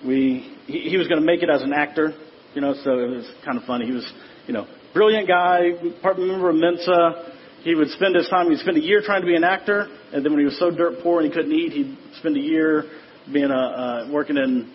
We 0.06 0.56
he, 0.66 0.90
he 0.90 0.96
was 0.96 1.08
going 1.08 1.20
to 1.20 1.26
make 1.26 1.42
it 1.42 1.48
as 1.50 1.62
an 1.62 1.72
actor, 1.72 2.12
you 2.54 2.60
know, 2.60 2.74
so 2.84 2.98
it 2.98 3.08
was 3.08 3.30
kind 3.44 3.56
of 3.56 3.64
funny. 3.64 3.86
He 3.86 3.92
was, 3.92 4.10
you 4.46 4.52
know, 4.52 4.66
brilliant 4.92 5.28
guy, 5.28 5.70
part 6.02 6.18
member 6.18 6.50
of 6.50 6.56
Mensa. 6.56 7.32
He 7.62 7.74
would 7.74 7.88
spend 7.88 8.16
his 8.16 8.28
time, 8.28 8.50
he'd 8.50 8.58
spend 8.58 8.76
a 8.76 8.80
year 8.80 9.02
trying 9.04 9.20
to 9.20 9.26
be 9.26 9.36
an 9.36 9.44
actor, 9.44 9.86
and 10.12 10.24
then 10.24 10.32
when 10.32 10.40
he 10.40 10.46
was 10.46 10.58
so 10.58 10.70
dirt 10.70 11.02
poor 11.02 11.20
and 11.20 11.30
he 11.30 11.34
couldn't 11.34 11.52
eat, 11.52 11.72
he'd 11.72 11.98
spend 12.18 12.36
a 12.36 12.40
year 12.40 12.84
being 13.32 13.50
a, 13.50 13.54
uh, 13.54 14.08
working 14.10 14.36
in 14.36 14.72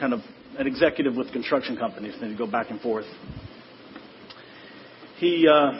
kind 0.00 0.12
of 0.12 0.20
an 0.58 0.66
executive 0.66 1.14
with 1.16 1.32
construction 1.32 1.76
companies, 1.76 2.14
and 2.20 2.30
he'd 2.30 2.38
go 2.38 2.46
back 2.46 2.70
and 2.70 2.80
forth. 2.80 3.06
He, 5.16 5.46
uh, 5.48 5.72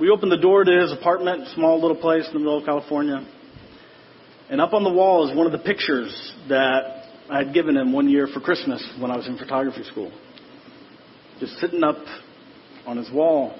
we 0.00 0.10
opened 0.10 0.32
the 0.32 0.38
door 0.38 0.64
to 0.64 0.80
his 0.80 0.92
apartment, 0.92 1.48
small 1.54 1.80
little 1.80 1.96
place 1.96 2.26
in 2.26 2.32
the 2.32 2.38
middle 2.38 2.58
of 2.58 2.64
California. 2.64 3.26
And 4.50 4.60
up 4.60 4.72
on 4.72 4.82
the 4.82 4.92
wall 4.92 5.28
is 5.28 5.36
one 5.36 5.46
of 5.46 5.52
the 5.52 5.58
pictures 5.58 6.32
that 6.48 7.04
I 7.30 7.38
had 7.44 7.52
given 7.52 7.76
him 7.76 7.92
one 7.92 8.08
year 8.08 8.26
for 8.32 8.40
Christmas 8.40 8.82
when 8.98 9.10
I 9.10 9.16
was 9.16 9.26
in 9.26 9.36
photography 9.36 9.84
school. 9.84 10.10
Just 11.40 11.58
sitting 11.58 11.84
up 11.84 11.98
on 12.86 12.96
his 12.96 13.10
wall. 13.12 13.58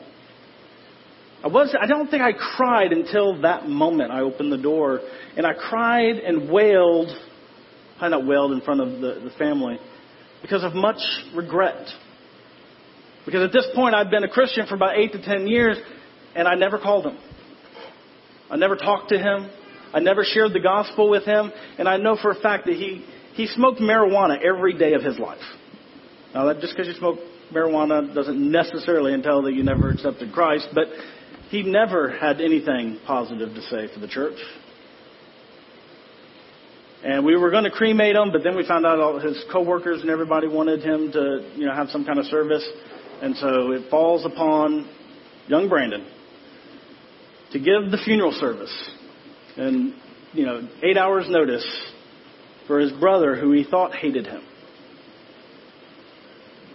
I 1.45 1.49
was, 1.49 1.77
I 1.81 1.87
don't 1.87 2.11
think 2.11 2.23
I 2.23 2.33
cried 2.33 2.93
until 2.93 3.43
that 3.43 3.69
moment 3.69 4.11
I 4.11 4.21
opened 4.21 4.51
the 4.51 4.59
door. 4.59 5.01
And 5.37 5.47
I 5.47 5.53
cried 5.53 6.17
and 6.17 6.51
wailed, 6.51 7.09
I 8.01 8.09
not 8.09 8.27
wailed 8.27 8.53
in 8.53 8.61
front 8.63 8.81
of 8.81 9.01
the, 9.01 9.21
the 9.23 9.31
family, 9.39 9.79
because 10.43 10.65
of 10.65 10.75
much 10.75 11.01
regret. 11.35 11.87
Because 13.25 13.43
at 13.43 13.53
this 13.53 13.67
point, 13.75 13.95
I'd 13.95 14.11
been 14.11 14.25
a 14.25 14.29
Christian 14.29 14.67
for 14.67 14.75
about 14.75 14.97
eight 14.97 15.13
to 15.13 15.23
ten 15.23 15.47
years, 15.47 15.77
and 16.35 16.49
I 16.49 16.55
never 16.55 16.79
called 16.79 17.07
him. 17.07 17.19
I 18.51 18.57
never 18.57 18.77
talked 18.77 19.11
to 19.11 19.19
him. 19.19 19.51
I 19.93 20.01
never 20.01 20.25
shared 20.25 20.53
the 20.53 20.61
gospel 20.61 21.11
with 21.11 21.25
him. 21.25 21.53
And 21.79 21.89
I 21.89 21.97
know 21.97 22.17
for 22.21 22.31
a 22.31 22.41
fact 22.41 22.67
that 22.67 22.75
he, 22.75 23.05
he 23.35 23.47
smoked 23.47 23.81
marijuana 23.81 24.39
every 24.43 24.77
day 24.77 24.95
of 24.95 25.03
his 25.03 25.19
life. 25.19 25.43
Now, 26.35 26.47
that 26.47 26.61
just 26.61 26.75
because 26.75 26.89
you 26.89 26.95
smoke 26.95 27.19
marijuana 27.53 28.15
doesn't 28.15 28.51
necessarily 28.51 29.15
entail 29.15 29.43
that 29.43 29.55
you 29.55 29.63
never 29.63 29.91
accepted 29.91 30.33
Christ, 30.33 30.69
but 30.75 30.87
he 31.51 31.63
never 31.63 32.17
had 32.17 32.41
anything 32.41 32.99
positive 33.07 33.55
to 33.55 33.63
say 33.63 33.93
for 33.93 34.01
the 34.01 34.09
church. 34.09 34.37
And 37.05 37.25
we 37.25 37.37
were 37.37 37.51
going 37.51 37.65
to 37.65 37.71
cremate 37.71 38.17
him, 38.17 38.33
but 38.33 38.43
then 38.43 38.57
we 38.57 38.67
found 38.67 38.85
out 38.85 38.99
all 38.99 39.21
his 39.21 39.45
coworkers 39.53 40.01
and 40.01 40.11
everybody 40.11 40.49
wanted 40.49 40.83
him 40.83 41.13
to, 41.13 41.53
you 41.55 41.67
know, 41.67 41.75
have 41.75 41.89
some 41.91 42.05
kind 42.05 42.19
of 42.19 42.25
service. 42.27 42.67
And 43.23 43.37
so 43.37 43.73
it 43.73 43.89
falls 43.91 44.25
upon 44.25 44.89
young 45.47 45.69
Brandon 45.69 46.07
to 47.53 47.59
give 47.59 47.91
the 47.91 47.99
funeral 48.05 48.33
service. 48.33 48.73
And, 49.57 49.95
you 50.33 50.45
know, 50.45 50.69
eight 50.83 50.99
hours 50.99 51.27
notice 51.29 51.67
for 52.67 52.81
his 52.81 52.93
brother 52.93 53.37
who 53.37 53.53
he 53.53 53.65
thought 53.65 53.95
hated 53.95 54.27
him. 54.27 54.43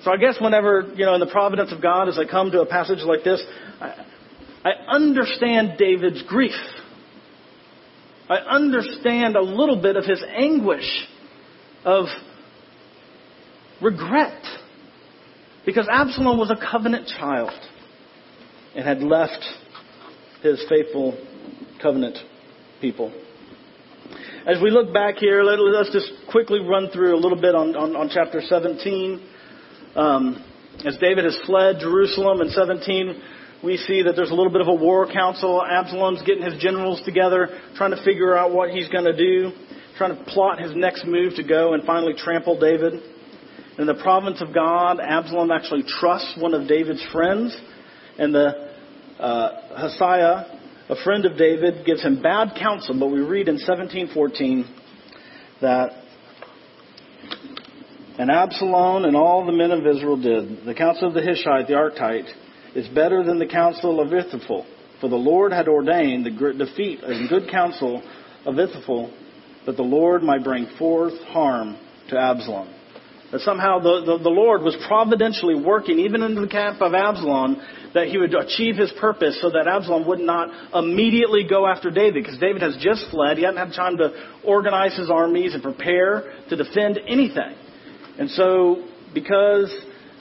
So 0.04 0.12
I 0.12 0.18
guess 0.18 0.36
whenever, 0.40 0.92
you 0.96 1.06
know, 1.06 1.14
in 1.14 1.20
the 1.20 1.28
providence 1.28 1.72
of 1.72 1.82
God, 1.82 2.10
as 2.10 2.18
I 2.18 2.26
come 2.30 2.52
to 2.52 2.62
a 2.62 2.66
passage 2.66 3.00
like 3.00 3.24
this, 3.24 3.42
I, 3.80 4.06
I 4.66 4.72
understand 4.90 5.74
David's 5.78 6.24
grief. 6.24 6.52
I 8.30 8.36
understand 8.38 9.36
a 9.36 9.42
little 9.42 9.82
bit 9.82 9.96
of 9.96 10.06
his 10.06 10.24
anguish, 10.36 11.08
of 11.84 12.06
regret. 13.82 14.42
Because 15.66 15.88
Absalom 15.90 16.38
was 16.38 16.52
a 16.52 16.72
covenant 16.72 17.08
child 17.08 17.52
and 18.76 18.86
had 18.86 19.02
left 19.02 19.44
his 20.42 20.64
faithful 20.70 21.18
covenant 21.82 22.18
people. 22.82 23.14
as 24.46 24.62
we 24.62 24.72
look 24.72 24.94
back 24.94 25.16
here, 25.18 25.44
let, 25.44 25.60
us 25.60 25.90
just 25.94 26.12
quickly 26.30 26.60
run 26.60 26.90
through 26.92 27.16
a 27.16 27.20
little 27.20 27.40
bit 27.40 27.56
on, 27.56 27.76
on, 27.76 27.96
on 27.96 28.10
chapter 28.14 28.42
17. 28.42 29.30
Um, 29.96 30.44
as 30.86 30.98
David 30.98 31.24
has 31.24 31.38
fled 31.46 31.78
Jerusalem 31.80 32.42
in 32.42 32.50
17, 32.50 33.22
we 33.64 33.78
see 33.78 34.04
that 34.04 34.16
there's 34.18 34.30
a 34.30 34.34
little 34.34 34.52
bit 34.52 34.60
of 34.60 34.68
a 34.68 34.74
war 34.74 35.10
council. 35.12 35.64
Absalom's 35.64 36.22
getting 36.24 36.44
his 36.44 36.62
generals 36.62 37.02
together, 37.06 37.62
trying 37.76 37.92
to 37.92 38.04
figure 38.04 38.36
out 38.36 38.52
what 38.52 38.72
he's 38.72 38.90
going 38.90 39.06
to 39.06 39.16
do, 39.16 39.54
trying 39.98 40.18
to 40.18 40.24
plot 40.26 40.60
his 40.60 40.76
next 40.76 41.06
move 41.06 41.36
to 41.36 41.44
go 41.44 41.74
and 41.74 41.84
finally 41.86 42.14
trample 42.14 42.60
David. 42.60 43.02
In 43.78 43.88
the 43.88 43.96
province 43.96 44.42
of 44.42 44.54
God, 44.54 45.00
Absalom 45.00 45.50
actually 45.50 45.84
trusts 45.88 46.38
one 46.38 46.54
of 46.54 46.68
David's 46.68 47.04
friends, 47.12 47.58
and 48.20 48.36
the 48.36 48.74
uh, 49.18 49.88
Hushai, 49.88 50.46
a 50.90 50.96
friend 51.04 51.26
of 51.26 51.38
David, 51.38 51.86
gives 51.86 52.04
him 52.04 52.22
bad 52.22 52.56
counsel. 52.60 53.00
But 53.00 53.08
we 53.08 53.20
read 53.20 53.48
in 53.48 53.58
17:14 53.58 54.66
that 55.62 56.04
and 58.20 58.30
Absalom 58.30 59.06
and 59.06 59.16
all 59.16 59.46
the 59.46 59.54
men 59.54 59.72
of 59.72 59.88
Israel 59.88 60.18
did. 60.18 60.66
The 60.66 60.76
counsel 60.76 61.08
of 61.08 61.14
the 61.14 61.22
Hushai, 61.22 61.64
the 61.64 61.74
Archite, 61.74 62.30
is 62.76 62.88
better 62.90 63.24
than 63.24 63.40
the 63.40 63.46
counsel 63.46 64.00
of 64.00 64.12
Ahithophel. 64.12 64.66
For 65.02 65.10
the 65.10 65.16
Lord 65.16 65.52
had 65.52 65.68
ordained 65.68 66.26
the 66.26 66.54
defeat 66.58 67.02
and 67.04 67.30
good 67.30 67.50
counsel 67.50 68.02
of 68.46 68.58
Ahithophel, 68.58 69.14
that 69.66 69.78
the 69.78 69.84
Lord 69.84 70.24
might 70.24 70.44
bring 70.44 70.68
forth 70.78 71.14
harm 71.24 71.78
to 72.10 72.18
Absalom. 72.18 72.74
That 73.32 73.42
somehow 73.42 73.80
the, 73.80 74.04
the, 74.06 74.24
the, 74.24 74.30
Lord 74.30 74.62
was 74.62 74.78
providentially 74.88 75.56
working, 75.56 76.00
even 76.00 76.22
in 76.22 76.36
the 76.36 76.48
camp 76.48 76.82
of 76.82 76.94
Absalom, 76.94 77.60
that 77.96 78.08
he 78.08 78.18
would 78.18 78.34
achieve 78.34 78.76
his 78.76 78.92
purpose 79.00 79.40
so 79.42 79.50
that 79.50 79.68
Absalom 79.68 80.08
would 80.08 80.20
not 80.20 80.50
immediately 80.74 81.44
go 81.50 81.66
after 81.66 81.90
David, 81.90 82.24
because 82.24 82.38
David 82.38 82.62
has 82.62 82.78
just 82.80 83.10
fled. 83.10 83.38
He 83.38 83.44
hadn't 83.44 83.58
had 83.58 83.76
time 83.76 83.98
to 83.98 84.14
organize 84.46 84.96
his 84.96 85.10
armies 85.10 85.56
and 85.56 85.64
prepare 85.64 86.32
to 86.50 86.56
defend 86.56 87.00
anything. 87.08 87.56
And 88.20 88.30
so, 88.30 88.86
because 89.16 89.74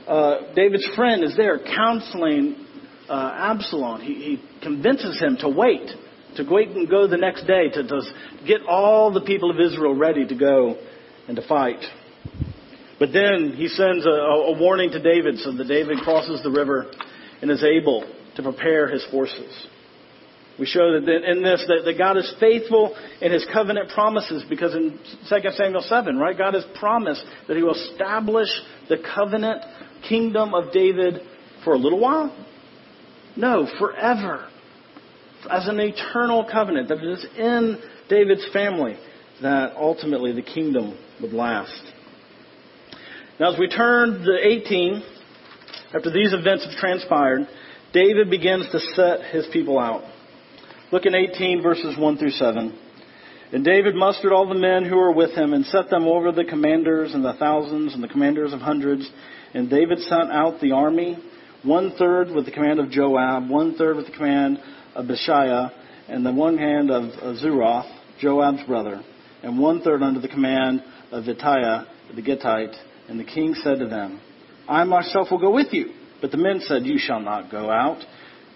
uh, 0.06 0.54
David's 0.54 0.88
friend 0.94 1.25
is 1.25 1.37
there 1.37 1.59
counseling 1.59 2.66
uh, 3.09 3.52
Absalom, 3.52 4.00
he, 4.00 4.14
he 4.14 4.42
convinces 4.62 5.21
him 5.21 5.37
to 5.40 5.49
wait, 5.49 5.90
to 6.37 6.44
wait 6.49 6.68
and 6.71 6.88
go 6.88 7.06
the 7.06 7.16
next 7.16 7.47
day, 7.47 7.68
to, 7.68 7.82
to 7.82 8.02
get 8.47 8.62
all 8.68 9.12
the 9.12 9.21
people 9.21 9.50
of 9.50 9.61
Israel 9.61 9.94
ready 9.94 10.26
to 10.26 10.35
go 10.35 10.76
and 11.28 11.37
to 11.37 11.47
fight. 11.47 11.80
But 12.99 13.12
then 13.12 13.54
he 13.56 13.68
sends 13.68 14.06
a, 14.06 14.11
a 14.11 14.59
warning 14.59 14.90
to 14.92 15.02
David 15.02 15.38
so 15.38 15.52
that 15.52 15.68
David 15.68 15.99
crosses 15.99 16.42
the 16.42 16.50
river 16.50 16.90
and 17.40 17.50
is 17.50 17.64
able 17.64 18.09
to 18.37 18.42
prepare 18.42 18.88
his 18.88 19.04
forces. 19.11 19.66
We 20.59 20.66
show 20.66 20.92
that 20.92 21.09
in 21.09 21.42
this 21.42 21.64
that, 21.66 21.82
that 21.87 21.99
God 21.99 22.18
is 22.18 22.32
faithful 22.38 22.94
in 23.21 23.32
his 23.32 23.44
covenant 23.52 23.90
promises 23.90 24.44
because 24.49 24.75
in 24.75 24.99
2 25.28 25.37
Samuel 25.56 25.82
7, 25.82 26.18
right, 26.18 26.37
God 26.37 26.54
has 26.54 26.64
promised 26.78 27.25
that 27.49 27.56
he 27.56 27.62
will 27.62 27.75
establish 27.75 28.49
the 28.88 28.99
covenant 29.14 29.64
kingdom 30.09 30.54
of 30.54 30.73
David 30.73 31.21
for 31.64 31.75
a 31.75 31.78
little 31.78 32.00
while? 32.00 32.35
No, 33.37 33.68
forever. 33.78 34.49
As 35.50 35.68
an 35.68 35.80
eternal 35.80 36.49
covenant 36.50 36.88
that 36.88 37.02
is 37.02 37.26
in 37.37 37.78
David's 38.09 38.47
family 38.52 38.97
that 39.40 39.75
ultimately 39.76 40.32
the 40.32 40.42
kingdom 40.42 40.97
would 41.21 41.32
last. 41.32 41.82
Now, 43.40 43.52
as 43.52 43.59
we 43.59 43.68
turn 43.68 44.23
to 44.25 44.38
18, 44.40 45.02
after 45.94 46.11
these 46.11 46.32
events 46.32 46.64
have 46.64 46.76
transpired, 46.78 47.49
David 47.92 48.30
begins 48.30 48.71
to 48.71 48.78
set 48.94 49.32
his 49.32 49.47
people 49.52 49.78
out. 49.78 50.04
Look 50.92 51.06
in 51.06 51.14
18 51.14 51.62
verses 51.62 51.99
1 51.99 52.18
through 52.18 52.30
7. 52.30 52.78
And 53.52 53.64
David 53.64 53.94
mustered 53.94 54.32
all 54.32 54.49
the 54.49 54.54
men 54.54 54.85
who 54.87 54.97
were 54.97 55.12
with 55.12 55.32
him 55.32 55.52
and 55.52 55.64
set 55.66 55.90
them 55.90 56.04
over 56.04 56.32
the 56.32 56.44
commanders 56.44 57.12
and 57.12 57.23
the 57.23 57.35
thousands 57.35 57.94
and 57.94 58.02
the 58.02 58.09
commanders 58.09 58.52
of 58.52 58.61
hundreds. 58.61 59.09
And 59.52 59.68
David 59.68 59.99
sent 60.00 60.32
out 60.32 60.61
the 60.61 60.73
army, 60.73 61.18
one 61.62 61.92
third 61.99 62.31
with 62.31 62.46
the 62.46 62.50
command 62.50 62.81
of 62.81 62.90
Joab, 62.90 63.50
one 63.50 63.74
third 63.77 63.96
with 63.96 64.07
the 64.07 64.12
command 64.12 64.59
of 64.94 65.05
Abishai, 65.05 65.70
and 66.09 66.24
the 66.24 66.33
one 66.33 66.57
hand 66.57 66.90
of 66.90 67.37
Zeruiah, 67.37 68.00
Joab's 68.20 68.64
brother, 68.66 69.03
and 69.42 69.59
one 69.59 69.83
third 69.83 70.03
under 70.03 70.20
the 70.20 70.29
command 70.29 70.83
of 71.11 71.29
Ittai 71.29 71.85
the 72.14 72.22
Gittite, 72.22 72.74
and 73.09 73.18
the 73.18 73.24
king 73.24 73.55
said 73.62 73.79
to 73.79 73.87
them, 73.87 74.20
I 74.68 74.85
myself 74.85 75.29
will 75.31 75.38
go 75.38 75.53
with 75.53 75.72
you. 75.72 75.92
But 76.20 76.31
the 76.31 76.37
men 76.37 76.61
said, 76.61 76.85
You 76.85 76.98
shall 76.98 77.20
not 77.20 77.50
go 77.50 77.70
out. 77.70 78.03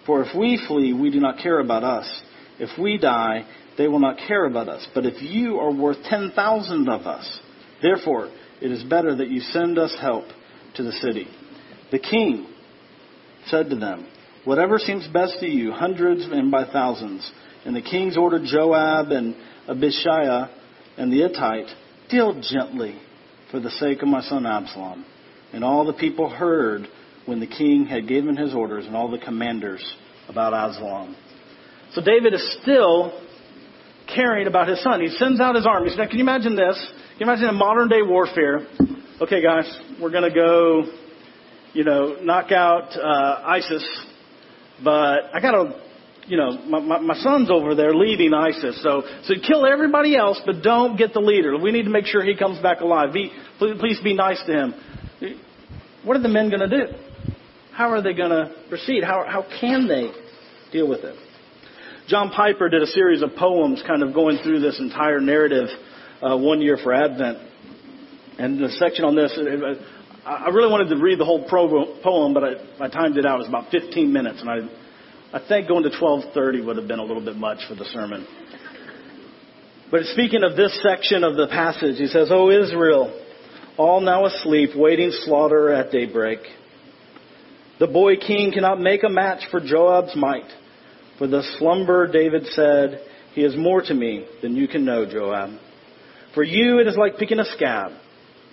For 0.05 0.23
if 0.23 0.35
we 0.35 0.63
flee, 0.67 0.93
we 0.93 1.11
do 1.11 1.19
not 1.19 1.39
care 1.39 1.59
about 1.59 1.83
us. 1.83 2.21
If 2.59 2.79
we 2.79 2.97
die, 2.97 3.45
they 3.77 3.87
will 3.87 3.99
not 3.99 4.17
care 4.27 4.45
about 4.45 4.69
us. 4.69 4.85
But 4.93 5.05
if 5.05 5.21
you 5.21 5.57
are 5.59 5.73
worth 5.73 5.97
10,000 6.09 6.89
of 6.89 7.01
us, 7.01 7.39
therefore 7.81 8.31
it 8.61 8.71
is 8.71 8.83
better 8.83 9.15
that 9.15 9.29
you 9.29 9.41
send 9.41 9.77
us 9.77 9.95
help 10.01 10.25
to 10.75 10.83
the 10.83 10.91
city. 10.93 11.27
The 11.91 11.99
king 11.99 12.47
said 13.47 13.69
to 13.69 13.75
them, 13.75 14.07
Whatever 14.45 14.77
seems 14.77 15.07
best 15.09 15.39
to 15.41 15.47
you, 15.47 15.71
hundreds 15.71 16.25
and 16.25 16.49
by 16.49 16.65
thousands. 16.71 17.29
And 17.65 17.75
the 17.75 17.81
kings 17.81 18.15
ordered 18.15 18.43
Joab 18.45 19.11
and 19.11 19.35
Abishai 19.67 20.47
and 20.97 21.11
the 21.11 21.17
Hittite, 21.17 21.67
Deal 22.09 22.41
gently 22.41 22.97
for 23.51 23.59
the 23.59 23.69
sake 23.71 24.01
of 24.01 24.07
my 24.07 24.21
son 24.21 24.45
Absalom. 24.45 25.05
And 25.51 25.63
all 25.63 25.85
the 25.85 25.93
people 25.93 26.29
heard 26.29 26.87
when 27.25 27.41
the 27.41 27.47
king 27.47 27.85
had 27.85 28.07
given 28.07 28.37
his 28.37 28.53
orders 28.53 28.85
and 28.85 28.95
all 28.95 29.11
the 29.11 29.17
commanders 29.17 29.83
about 30.29 30.53
Absalom. 30.53 31.15
So 31.91 32.01
David 32.01 32.33
is 32.33 32.57
still 32.61 33.21
caring 34.13 34.47
about 34.47 34.67
his 34.67 34.81
son. 34.83 35.01
He 35.01 35.09
sends 35.09 35.39
out 35.39 35.55
his 35.55 35.65
armies. 35.65 35.95
Now, 35.97 36.07
can 36.07 36.17
you 36.17 36.23
imagine 36.23 36.55
this? 36.55 36.77
Can 37.17 37.27
you 37.27 37.31
imagine 37.31 37.49
in 37.49 37.55
modern 37.55 37.89
day 37.89 38.01
warfare? 38.01 38.67
Okay, 39.21 39.41
guys, 39.41 39.65
we're 40.01 40.11
going 40.11 40.29
to 40.29 40.35
go, 40.35 40.83
you 41.73 41.83
know, 41.83 42.17
knock 42.21 42.51
out 42.51 42.95
uh, 42.95 43.43
ISIS, 43.45 43.85
but 44.83 45.33
I 45.33 45.39
got 45.41 45.51
to 45.51 45.81
you 46.27 46.37
know, 46.37 46.57
my, 46.67 46.79
my, 46.79 46.99
my 46.99 47.15
son's 47.15 47.49
over 47.49 47.73
there 47.73 47.95
leading 47.95 48.33
ISIS. 48.33 48.81
So, 48.83 49.03
so 49.23 49.33
kill 49.45 49.65
everybody 49.65 50.15
else, 50.15 50.41
but 50.45 50.61
don't 50.61 50.97
get 50.97 51.13
the 51.13 51.21
leader. 51.21 51.57
We 51.57 51.71
need 51.71 51.83
to 51.83 51.89
make 51.89 52.05
sure 52.05 52.23
he 52.23 52.35
comes 52.35 52.61
back 52.61 52.81
alive. 52.81 53.13
Be, 53.13 53.31
please 53.57 53.99
be 54.03 54.13
nice 54.13 54.41
to 54.45 54.51
him. 54.51 54.73
What 56.03 56.17
are 56.17 56.21
the 56.21 56.29
men 56.29 56.49
going 56.49 56.69
to 56.69 56.87
do? 56.87 56.93
How 57.73 57.91
are 57.91 58.01
they 58.01 58.13
going 58.13 58.31
to 58.31 58.53
proceed? 58.69 59.03
How, 59.03 59.25
how 59.27 59.45
can 59.61 59.87
they 59.87 60.11
deal 60.71 60.87
with 60.87 60.99
it? 61.03 61.15
John 62.07 62.29
Piper 62.29 62.69
did 62.69 62.81
a 62.81 62.87
series 62.87 63.21
of 63.21 63.35
poems 63.35 63.83
kind 63.85 64.01
of 64.01 64.13
going 64.13 64.39
through 64.43 64.61
this 64.61 64.79
entire 64.79 65.19
narrative 65.19 65.67
uh, 66.21 66.37
one 66.37 66.61
year 66.61 66.77
for 66.81 66.93
Advent. 66.93 67.37
And 68.39 68.59
the 68.59 68.69
section 68.69 69.03
on 69.03 69.15
this, 69.15 69.37
I 70.25 70.49
really 70.49 70.71
wanted 70.71 70.89
to 70.95 71.01
read 71.01 71.19
the 71.19 71.25
whole 71.25 71.47
poem, 71.49 72.33
but 72.33 72.43
I, 72.43 72.85
I 72.85 72.87
timed 72.87 73.17
it 73.17 73.25
out. 73.25 73.35
It 73.35 73.39
was 73.39 73.47
about 73.49 73.71
15 73.71 74.13
minutes, 74.13 74.39
and 74.41 74.49
I 74.49 74.57
I 75.33 75.45
think 75.45 75.67
going 75.67 75.83
to 75.83 75.89
12:30 75.89 76.65
would 76.65 76.77
have 76.77 76.87
been 76.87 76.99
a 76.99 77.03
little 77.03 77.23
bit 77.23 77.35
much 77.35 77.59
for 77.67 77.75
the 77.75 77.83
sermon. 77.85 78.25
But 79.91 80.03
speaking 80.13 80.43
of 80.43 80.55
this 80.55 80.79
section 80.81 81.23
of 81.23 81.35
the 81.35 81.47
passage, 81.47 81.97
he 81.97 82.07
says, 82.07 82.29
"O 82.31 82.49
Israel, 82.49 83.13
all 83.77 83.99
now 83.99 84.25
asleep, 84.25 84.71
waiting 84.75 85.11
slaughter 85.11 85.73
at 85.73 85.91
daybreak. 85.91 86.39
The 87.79 87.87
boy 87.87 88.15
king 88.15 88.53
cannot 88.53 88.79
make 88.79 89.03
a 89.03 89.09
match 89.09 89.47
for 89.51 89.59
Joab's 89.59 90.15
might. 90.15 90.49
For 91.17 91.27
the 91.27 91.43
slumber, 91.57 92.07
David 92.11 92.45
said, 92.47 93.01
He 93.33 93.41
is 93.43 93.55
more 93.55 93.81
to 93.81 93.93
me 93.93 94.25
than 94.41 94.55
you 94.55 94.67
can 94.67 94.85
know, 94.85 95.05
Joab. 95.05 95.57
For 96.33 96.43
you, 96.43 96.79
it 96.79 96.87
is 96.87 96.97
like 96.97 97.17
picking 97.17 97.39
a 97.39 97.45
scab, 97.45 97.91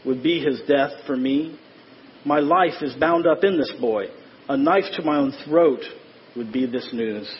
would 0.06 0.22
be 0.22 0.42
his 0.42 0.60
death 0.66 0.92
for 1.06 1.16
me. 1.16 1.58
My 2.24 2.40
life 2.40 2.82
is 2.82 2.94
bound 2.94 3.26
up 3.26 3.44
in 3.44 3.58
this 3.58 3.72
boy, 3.80 4.06
a 4.48 4.56
knife 4.56 4.84
to 4.96 5.02
my 5.02 5.16
own 5.16 5.32
throat 5.44 5.80
would 6.36 6.52
be 6.52 6.66
this 6.66 6.88
news. 6.92 7.30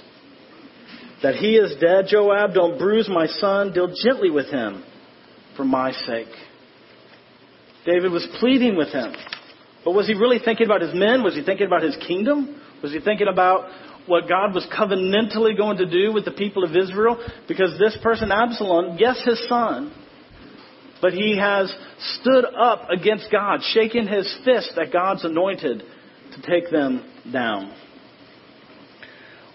That 1.22 1.36
he 1.36 1.56
is 1.56 1.74
dead, 1.80 2.06
Joab, 2.08 2.52
don't 2.52 2.78
bruise 2.78 3.08
my 3.08 3.26
son, 3.26 3.72
deal 3.72 3.94
gently 4.04 4.30
with 4.30 4.46
him 4.46 4.84
for 5.56 5.64
my 5.64 5.92
sake. 5.92 6.28
David 7.86 8.12
was 8.12 8.26
pleading 8.40 8.76
with 8.76 8.88
him. 8.88 9.14
But 9.84 9.92
was 9.92 10.06
he 10.06 10.14
really 10.14 10.38
thinking 10.38 10.66
about 10.66 10.80
his 10.80 10.94
men? 10.94 11.22
Was 11.22 11.34
he 11.34 11.42
thinking 11.42 11.66
about 11.66 11.82
his 11.82 11.96
kingdom? 12.06 12.60
Was 12.82 12.92
he 12.92 13.00
thinking 13.00 13.28
about 13.28 13.70
what 14.06 14.28
God 14.28 14.54
was 14.54 14.66
covenantally 14.76 15.56
going 15.56 15.78
to 15.78 15.86
do 15.86 16.12
with 16.12 16.24
the 16.24 16.30
people 16.30 16.64
of 16.64 16.76
Israel? 16.76 17.24
Because 17.48 17.78
this 17.78 17.96
person, 18.02 18.30
Absalom, 18.30 18.96
yes, 18.98 19.20
his 19.24 19.42
son, 19.48 19.94
but 21.00 21.12
he 21.12 21.38
has 21.38 21.74
stood 22.20 22.44
up 22.44 22.88
against 22.90 23.30
God, 23.30 23.60
shaking 23.62 24.06
his 24.06 24.32
fist 24.44 24.72
at 24.78 24.92
God's 24.92 25.24
anointed 25.24 25.82
to 26.34 26.42
take 26.42 26.70
them 26.70 27.10
down. 27.32 27.74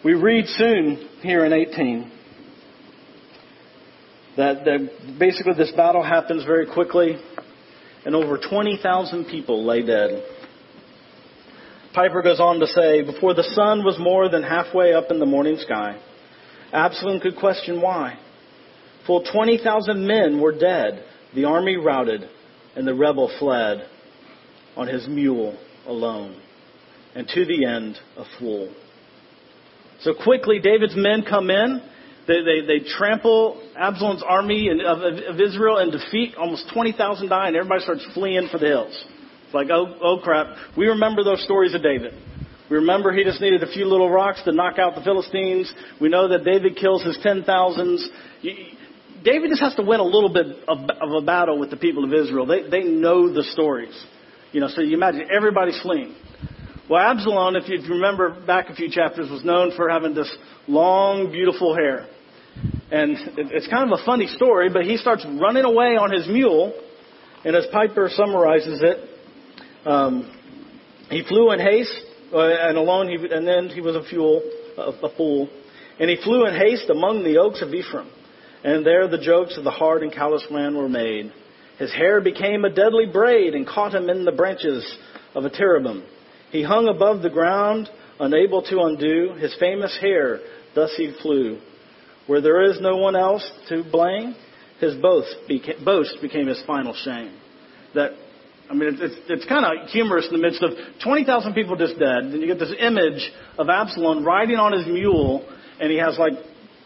We 0.03 0.13
read 0.13 0.45
soon 0.47 1.09
here 1.21 1.45
in 1.45 1.51
18 1.51 2.11
that, 4.37 4.63
basically 5.19 5.53
this 5.57 5.71
battle 5.75 6.03
happens 6.03 6.45
very 6.45 6.65
quickly 6.65 7.17
and 8.05 8.15
over 8.15 8.37
20,000 8.37 9.25
people 9.25 9.65
lay 9.65 9.85
dead. 9.85 10.23
Piper 11.93 12.21
goes 12.21 12.39
on 12.39 12.59
to 12.59 12.67
say, 12.67 13.01
before 13.01 13.33
the 13.33 13.43
sun 13.55 13.83
was 13.83 13.97
more 13.99 14.29
than 14.29 14.43
halfway 14.43 14.93
up 14.93 15.05
in 15.09 15.19
the 15.19 15.25
morning 15.25 15.57
sky, 15.57 15.99
Absalom 16.71 17.19
could 17.19 17.35
question 17.35 17.81
why. 17.81 18.17
Full 19.07 19.23
20,000 19.31 20.05
men 20.05 20.39
were 20.39 20.51
dead, 20.51 21.03
the 21.33 21.45
army 21.45 21.77
routed, 21.77 22.29
and 22.75 22.87
the 22.87 22.93
rebel 22.93 23.31
fled 23.39 23.87
on 24.75 24.87
his 24.87 25.07
mule 25.07 25.57
alone, 25.87 26.39
and 27.15 27.27
to 27.27 27.45
the 27.45 27.65
end 27.65 27.97
a 28.17 28.23
fool. 28.37 28.71
So 30.01 30.13
quickly, 30.13 30.59
David's 30.59 30.95
men 30.95 31.23
come 31.27 31.49
in. 31.49 31.81
They, 32.27 32.41
they, 32.43 32.65
they 32.67 32.85
trample 32.85 33.61
Absalom's 33.75 34.23
army 34.25 34.69
of, 34.69 34.99
of 34.99 35.41
Israel 35.41 35.77
and 35.77 35.91
defeat. 35.91 36.35
Almost 36.35 36.69
20,000 36.71 37.27
die, 37.27 37.47
and 37.47 37.55
everybody 37.55 37.81
starts 37.81 38.07
fleeing 38.13 38.47
for 38.51 38.59
the 38.59 38.67
hills. 38.67 39.05
Like, 39.53 39.67
oh, 39.71 39.95
oh 40.01 40.19
crap. 40.23 40.47
We 40.77 40.87
remember 40.87 41.23
those 41.23 41.43
stories 41.43 41.73
of 41.73 41.81
David. 41.81 42.13
We 42.69 42.77
remember 42.77 43.11
he 43.11 43.23
just 43.23 43.41
needed 43.41 43.63
a 43.63 43.71
few 43.71 43.85
little 43.85 44.09
rocks 44.09 44.41
to 44.45 44.51
knock 44.51 44.77
out 44.77 44.93
the 44.95 45.01
Philistines. 45.01 45.73
We 45.99 46.09
know 46.09 46.27
that 46.29 46.45
David 46.45 46.75
kills 46.75 47.03
his 47.03 47.17
ten 47.23 47.43
thousands. 47.43 48.07
David 49.23 49.49
just 49.49 49.61
has 49.61 49.75
to 49.75 49.81
win 49.81 49.99
a 49.99 50.03
little 50.03 50.31
bit 50.31 50.45
of, 50.67 50.77
of 50.77 51.11
a 51.11 51.25
battle 51.25 51.59
with 51.59 51.71
the 51.71 51.77
people 51.77 52.03
of 52.03 52.13
Israel. 52.13 52.45
They, 52.45 52.69
they 52.69 52.83
know 52.83 53.33
the 53.33 53.43
stories. 53.43 53.93
You 54.51 54.61
know, 54.61 54.67
so 54.67 54.81
you 54.81 54.95
imagine 54.95 55.27
everybody's 55.35 55.79
fleeing. 55.81 56.15
Well, 56.89 57.01
Absalom, 57.01 57.55
if 57.55 57.67
you 57.67 57.81
remember 57.87 58.39
back 58.45 58.69
a 58.69 58.75
few 58.75 58.89
chapters, 58.89 59.29
was 59.29 59.43
known 59.43 59.73
for 59.75 59.89
having 59.89 60.13
this 60.13 60.33
long, 60.67 61.31
beautiful 61.31 61.75
hair. 61.75 62.07
And 62.91 63.15
it's 63.37 63.67
kind 63.67 63.91
of 63.91 63.99
a 63.99 64.05
funny 64.05 64.27
story, 64.27 64.69
but 64.69 64.83
he 64.83 64.97
starts 64.97 65.25
running 65.25 65.65
away 65.65 65.97
on 65.97 66.11
his 66.11 66.27
mule, 66.27 66.73
and 67.45 67.55
as 67.55 67.67
Piper 67.71 68.09
summarizes 68.11 68.81
it, 68.81 69.08
um, 69.85 70.35
he 71.09 71.23
flew 71.27 71.51
in 71.51 71.59
haste, 71.59 71.95
uh, 72.33 72.39
and 72.39 72.77
alone, 72.77 73.07
he, 73.07 73.15
and 73.15 73.47
then 73.47 73.69
he 73.69 73.81
was 73.81 73.95
a 73.95 74.03
fool, 74.09 74.41
a, 74.77 75.05
a 75.05 75.15
fool, 75.15 75.49
and 75.99 76.09
he 76.09 76.17
flew 76.23 76.45
in 76.45 76.55
haste 76.55 76.89
among 76.89 77.23
the 77.23 77.37
oaks 77.37 77.61
of 77.61 77.73
Ephraim, 77.73 78.09
and 78.63 78.85
there 78.85 79.07
the 79.07 79.17
jokes 79.17 79.57
of 79.57 79.63
the 79.63 79.71
hard 79.71 80.03
and 80.03 80.13
callous 80.13 80.45
man 80.51 80.77
were 80.77 80.89
made. 80.89 81.31
His 81.77 81.93
hair 81.93 82.19
became 82.19 82.65
a 82.65 82.69
deadly 82.69 83.05
braid 83.05 83.55
and 83.55 83.65
caught 83.65 83.95
him 83.95 84.09
in 84.09 84.25
the 84.25 84.33
branches 84.33 84.85
of 85.33 85.45
a 85.45 85.49
terebinth. 85.49 86.03
He 86.51 86.61
hung 86.61 86.87
above 86.87 87.21
the 87.21 87.29
ground, 87.29 87.89
unable 88.19 88.61
to 88.63 88.81
undo 88.81 89.33
his 89.39 89.55
famous 89.59 89.97
hair. 90.01 90.39
Thus 90.75 90.93
he 90.97 91.15
flew. 91.21 91.59
Where 92.27 92.41
there 92.41 92.63
is 92.63 92.79
no 92.81 92.97
one 92.97 93.15
else 93.15 93.49
to 93.69 93.83
blame, 93.89 94.35
his 94.79 94.95
boast 94.95 95.35
became, 95.47 95.83
boast 95.83 96.17
became 96.21 96.47
his 96.47 96.61
final 96.67 96.93
shame. 96.93 97.33
That, 97.95 98.11
I 98.69 98.73
mean, 98.73 98.97
it's, 99.01 99.15
it's 99.27 99.45
kind 99.45 99.65
of 99.65 99.89
humorous 99.89 100.27
in 100.27 100.33
the 100.33 100.41
midst 100.41 100.61
of 100.61 100.71
20,000 101.03 101.53
people 101.53 101.75
just 101.75 101.97
dead. 101.97 102.29
Then 102.31 102.41
you 102.41 102.47
get 102.47 102.59
this 102.59 102.73
image 102.79 103.31
of 103.57 103.67
Absalom 103.67 104.23
riding 104.23 104.57
on 104.57 104.73
his 104.73 104.85
mule, 104.85 105.47
and 105.79 105.91
he 105.91 105.97
has 105.97 106.17
like 106.19 106.33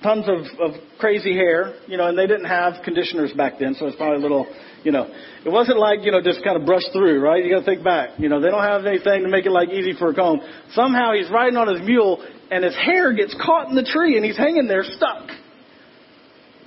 tons 0.01 0.25
of, 0.27 0.47
of 0.59 0.79
crazy 0.99 1.33
hair, 1.33 1.75
you 1.87 1.97
know, 1.97 2.07
and 2.07 2.17
they 2.17 2.27
didn't 2.27 2.47
have 2.47 2.83
conditioners 2.83 3.33
back 3.33 3.53
then, 3.59 3.75
so 3.75 3.87
it's 3.87 3.97
probably 3.97 4.17
a 4.17 4.27
little 4.27 4.47
you 4.83 4.91
know, 4.91 5.07
it 5.45 5.49
wasn't 5.49 5.79
like, 5.79 5.99
you 6.03 6.11
know, 6.11 6.21
just 6.21 6.43
kind 6.43 6.57
of 6.57 6.65
brush 6.65 6.83
through, 6.91 7.21
right? 7.21 7.43
You 7.43 7.51
gotta 7.51 7.65
think 7.65 7.83
back. 7.83 8.19
You 8.19 8.29
know, 8.29 8.41
they 8.41 8.49
don't 8.49 8.63
have 8.63 8.85
anything 8.85 9.23
to 9.23 9.29
make 9.29 9.45
it 9.45 9.51
like 9.51 9.69
easy 9.69 9.93
for 9.97 10.09
a 10.09 10.13
comb. 10.13 10.41
Somehow 10.73 11.13
he's 11.13 11.29
riding 11.31 11.57
on 11.57 11.73
his 11.73 11.81
mule 11.85 12.23
and 12.51 12.63
his 12.63 12.75
hair 12.75 13.13
gets 13.13 13.35
caught 13.43 13.69
in 13.69 13.75
the 13.75 13.83
tree 13.83 14.17
and 14.17 14.25
he's 14.25 14.37
hanging 14.37 14.67
there 14.67 14.83
stuck. 14.83 15.29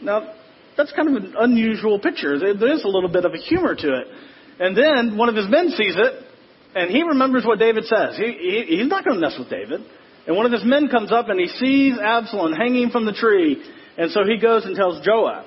Now, 0.02 0.34
that's 0.76 0.92
kind 0.92 1.14
of 1.14 1.22
an 1.22 1.34
unusual 1.38 2.00
picture. 2.00 2.38
There 2.38 2.72
is 2.72 2.84
a 2.84 2.88
little 2.88 3.10
bit 3.10 3.24
of 3.24 3.34
a 3.34 3.38
humor 3.38 3.74
to 3.74 4.00
it. 4.00 4.06
And 4.58 4.76
then 4.76 5.16
one 5.16 5.28
of 5.28 5.36
his 5.36 5.48
men 5.48 5.70
sees 5.70 5.94
it 5.96 6.24
and 6.74 6.90
he 6.90 7.02
remembers 7.02 7.44
what 7.44 7.58
David 7.58 7.84
says. 7.84 8.16
He, 8.16 8.64
he, 8.68 8.76
he's 8.76 8.88
not 8.88 9.04
going 9.04 9.16
to 9.16 9.20
mess 9.20 9.36
with 9.38 9.50
David. 9.50 9.80
And 10.26 10.36
one 10.36 10.46
of 10.46 10.52
his 10.52 10.64
men 10.64 10.88
comes 10.88 11.12
up 11.12 11.28
and 11.28 11.38
he 11.38 11.46
sees 11.46 11.98
Absalom 11.98 12.52
hanging 12.52 12.90
from 12.90 13.06
the 13.06 13.12
tree. 13.12 13.62
And 13.96 14.10
so 14.10 14.24
he 14.24 14.38
goes 14.38 14.64
and 14.64 14.74
tells 14.76 15.04
Joab. 15.04 15.46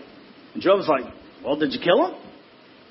And 0.53 0.63
Joab's 0.63 0.87
like, 0.87 1.13
well, 1.43 1.57
did 1.57 1.73
you 1.73 1.79
kill 1.79 2.07
him? 2.07 2.15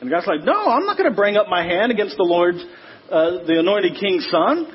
And 0.01 0.11
the 0.11 0.15
guy's 0.15 0.27
like, 0.27 0.45
no, 0.45 0.53
I'm 0.53 0.87
not 0.87 0.97
going 0.97 1.11
to 1.11 1.17
bring 1.17 1.37
up 1.37 1.49
my 1.49 1.65
hand 1.65 1.91
against 1.91 2.17
the 2.17 2.23
Lord's, 2.23 2.65
uh, 3.11 3.45
the 3.47 3.59
anointed 3.59 3.99
king's 3.99 4.29
son. 4.31 4.67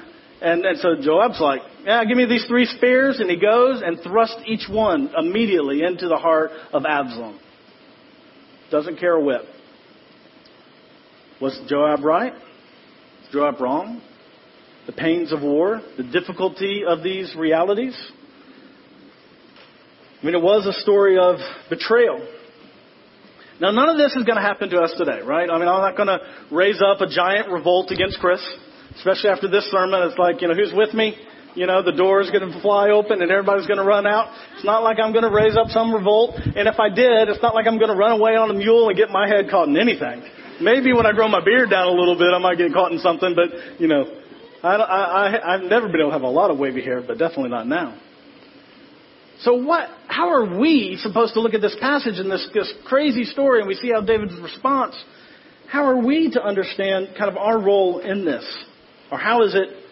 And, 0.42 0.66
and 0.66 0.78
so 0.80 0.96
Joab's 1.00 1.40
like, 1.40 1.62
yeah, 1.86 2.04
give 2.04 2.18
me 2.18 2.26
these 2.26 2.46
three 2.48 2.66
spears. 2.66 3.20
And 3.20 3.30
he 3.30 3.40
goes 3.40 3.82
and 3.86 4.00
thrusts 4.02 4.42
each 4.46 4.68
one 4.70 5.14
immediately 5.18 5.84
into 5.84 6.08
the 6.10 6.18
heart 6.18 6.52
of 6.74 6.84
Absalom. 6.86 7.40
Doesn't 8.72 9.00
care 9.00 9.14
a 9.14 9.24
whit. 9.24 9.42
Was 11.44 11.60
Joab 11.68 12.06
right? 12.06 12.32
Was 12.32 13.30
Joab 13.34 13.60
wrong? 13.60 14.02
The 14.86 14.94
pains 14.94 15.34
of 15.34 15.42
war, 15.42 15.82
the 15.98 16.04
difficulty 16.04 16.84
of 16.88 17.04
these 17.04 17.36
realities. 17.38 18.00
I 20.22 20.26
mean, 20.26 20.36
it 20.36 20.42
was 20.42 20.66
a 20.66 20.72
story 20.80 21.18
of 21.18 21.36
betrayal. 21.70 22.26
Now, 23.60 23.72
none 23.72 23.90
of 23.90 23.98
this 23.98 24.16
is 24.16 24.24
going 24.24 24.38
to 24.38 24.42
happen 24.42 24.70
to 24.70 24.80
us 24.80 24.94
today, 24.98 25.20
right? 25.20 25.50
I 25.50 25.60
mean, 25.60 25.68
I'm 25.68 25.82
not 25.82 25.98
going 25.98 26.08
to 26.08 26.20
raise 26.50 26.82
up 26.82 27.02
a 27.02 27.10
giant 27.10 27.52
revolt 27.52 27.92
against 27.92 28.20
Chris, 28.20 28.40
especially 28.96 29.30
after 29.30 29.50
this 29.50 29.70
sermon. 29.70 30.02
It's 30.04 30.18
like, 30.18 30.42
you 30.42 30.48
know, 30.48 30.54
who's 30.54 30.72
with 30.74 30.94
me? 30.94 31.18
You 31.56 31.68
know, 31.68 31.84
the 31.84 31.92
door 31.92 32.22
is 32.22 32.32
going 32.32 32.50
to 32.50 32.62
fly 32.62 32.92
open 32.92 33.22
and 33.22 33.30
everybody's 33.30 33.68
going 33.68 33.80
to 33.80 33.86
run 33.86 34.08
out. 34.08 34.34
It's 34.56 34.64
not 34.64 34.82
like 34.82 34.98
I'm 34.98 35.12
going 35.12 35.28
to 35.28 35.36
raise 35.36 35.58
up 35.58 35.68
some 35.72 35.94
revolt. 35.94 36.40
And 36.56 36.70
if 36.70 36.80
I 36.80 36.88
did, 36.88 37.28
it's 37.28 37.44
not 37.44 37.54
like 37.54 37.68
I'm 37.68 37.80
going 37.80 37.92
to 37.92 38.00
run 38.00 38.12
away 38.12 38.38
on 38.38 38.50
a 38.50 38.54
mule 38.54 38.88
and 38.88 38.98
get 38.98 39.10
my 39.10 39.28
head 39.28 39.50
caught 39.52 39.68
in 39.68 39.76
anything. 39.76 40.24
Maybe 40.62 40.94
when 40.94 41.06
I 41.06 41.12
grow 41.12 41.28
my 41.28 41.44
beard 41.44 41.70
down 41.70 41.88
a 41.88 41.92
little 41.92 42.18
bit, 42.18 42.28
I 42.34 42.38
might 42.40 42.58
get 42.58 42.74
caught 42.74 42.92
in 42.92 43.00
something, 43.00 43.36
but, 43.36 43.80
you 43.80 43.88
know, 43.88 44.06
I, 44.64 44.76
I, 44.76 45.54
I've 45.56 45.64
never 45.64 45.88
been 45.88 46.00
able 46.00 46.10
to 46.10 46.14
have 46.14 46.22
a 46.22 46.28
lot 46.28 46.52
of 46.52 46.58
wavy 46.58 46.82
hair, 46.82 47.02
but 47.06 47.18
definitely 47.18 47.50
not 47.50 47.68
now. 47.68 48.00
So 49.42 49.56
what, 49.56 49.90
how 50.08 50.30
are 50.30 50.58
we 50.58 50.98
supposed 51.02 51.34
to 51.34 51.42
look 51.42 51.54
at 51.54 51.62
this 51.62 51.76
passage 51.82 52.18
and 52.18 52.32
this, 52.32 52.48
this 52.54 52.72
crazy 52.86 53.26
story 53.26 53.60
and 53.60 53.68
we 53.68 53.76
see 53.76 53.92
how 53.92 54.02
David's 54.02 54.40
response, 54.40 54.96
how 55.68 55.86
are 55.86 55.98
we 55.98 56.32
to 56.32 56.42
understand 56.42 57.10
kind 57.18 57.30
of 57.30 57.36
our 57.36 57.60
role 57.60 58.00
in 58.00 58.24
this? 58.24 58.46
Or 59.12 59.18
how 59.18 59.44
is 59.44 59.54
it, 59.54 59.83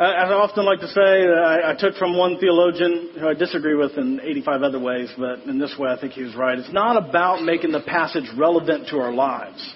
Uh, 0.00 0.14
as 0.16 0.30
I 0.30 0.32
often 0.32 0.64
like 0.64 0.80
to 0.80 0.88
say, 0.88 1.28
I, 1.28 1.72
I 1.72 1.74
took 1.78 1.94
from 1.96 2.16
one 2.16 2.38
theologian 2.38 3.10
who 3.20 3.28
I 3.28 3.34
disagree 3.34 3.74
with 3.74 3.98
in 3.98 4.18
85 4.18 4.62
other 4.62 4.80
ways, 4.80 5.10
but 5.18 5.40
in 5.40 5.58
this 5.58 5.76
way 5.78 5.90
I 5.90 6.00
think 6.00 6.14
he 6.14 6.22
was 6.22 6.34
right. 6.34 6.58
It's 6.58 6.72
not 6.72 6.96
about 6.96 7.42
making 7.42 7.72
the 7.72 7.82
passage 7.82 8.24
relevant 8.34 8.88
to 8.88 8.96
our 8.96 9.12
lives, 9.12 9.74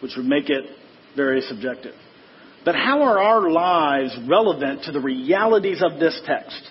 which 0.00 0.12
would 0.16 0.24
make 0.24 0.48
it 0.48 0.64
very 1.14 1.42
subjective. 1.42 1.92
But 2.64 2.74
how 2.74 3.02
are 3.02 3.22
our 3.22 3.50
lives 3.50 4.16
relevant 4.26 4.84
to 4.84 4.92
the 4.92 5.00
realities 5.00 5.82
of 5.84 6.00
this 6.00 6.18
text? 6.24 6.70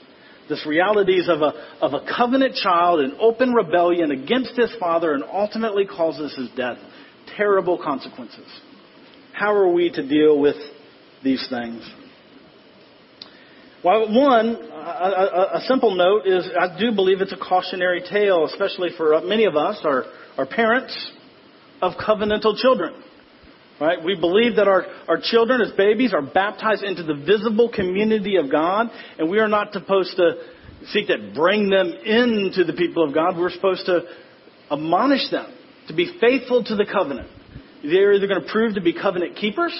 This 0.50 0.66
realities 0.66 1.30
of 1.30 1.44
a, 1.44 1.54
of 1.82 1.94
a 1.94 2.04
covenant 2.12 2.56
child 2.56 3.02
in 3.02 3.18
open 3.20 3.54
rebellion 3.54 4.10
against 4.10 4.58
his 4.58 4.74
father 4.80 5.14
and 5.14 5.24
ultimately 5.24 5.86
causes 5.86 6.36
his 6.36 6.50
death. 6.58 6.80
Terrible 7.38 7.78
consequences. 7.78 8.48
How 9.32 9.54
are 9.54 9.72
we 9.72 9.92
to 9.92 10.08
deal 10.08 10.40
with 10.40 10.56
these 11.24 11.46
things? 11.52 11.88
Well, 13.86 14.12
one, 14.12 14.56
a, 14.56 14.74
a, 14.74 15.58
a 15.58 15.62
simple 15.68 15.94
note 15.94 16.26
is 16.26 16.50
I 16.60 16.76
do 16.76 16.92
believe 16.92 17.22
it's 17.22 17.34
a 17.34 17.38
cautionary 17.38 18.02
tale, 18.02 18.46
especially 18.46 18.90
for 18.98 19.14
uh, 19.14 19.22
many 19.22 19.46
of 19.46 19.56
us, 19.56 19.80
our, 19.84 20.06
our 20.40 20.48
parents 20.48 21.12
of 21.84 21.94
covenantal 21.94 22.58
children. 22.58 22.96
Right? 23.80 24.04
We 24.04 24.20
believe 24.20 24.56
that 24.56 24.68
our, 24.68 24.88
our 25.08 25.20
children 25.22 25.62
as 25.62 25.72
babies 25.74 26.16
are 26.16 26.24
baptized 26.24 26.82
into 26.82 27.04
the 27.04 27.14
visible 27.14 27.70
community 27.72 28.38
of 28.38 28.52
God, 28.52 28.88
and 29.20 29.30
we 29.30 29.38
are 29.38 29.48
not 29.48 29.72
supposed 29.72 30.16
to 30.16 30.34
seek 30.88 31.06
to 31.06 31.32
bring 31.36 31.70
them 31.70 31.90
into 31.90 32.64
the 32.64 32.74
people 32.74 33.08
of 33.08 33.14
God. 33.14 33.38
We're 33.38 33.52
supposed 33.52 33.86
to 33.86 34.02
admonish 34.72 35.30
them 35.30 35.56
to 35.90 35.94
be 35.94 36.12
faithful 36.20 36.64
to 36.64 36.76
the 36.76 36.88
covenant. 36.92 37.30
They're 37.84 38.14
either 38.14 38.26
going 38.26 38.42
to 38.42 38.52
prove 38.52 38.74
to 38.74 38.82
be 38.82 39.00
covenant 39.00 39.36
keepers 39.36 39.80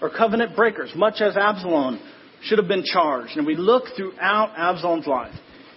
or 0.00 0.10
covenant 0.10 0.54
breakers, 0.54 0.92
much 0.94 1.20
as 1.20 1.36
Absalom 1.36 2.00
should 2.44 2.58
have 2.58 2.68
been 2.68 2.84
charged. 2.84 3.36
And 3.36 3.46
we 3.46 3.56
look 3.56 3.84
throughout 3.96 4.52
Absalom's 4.56 5.06
life. 5.06 5.34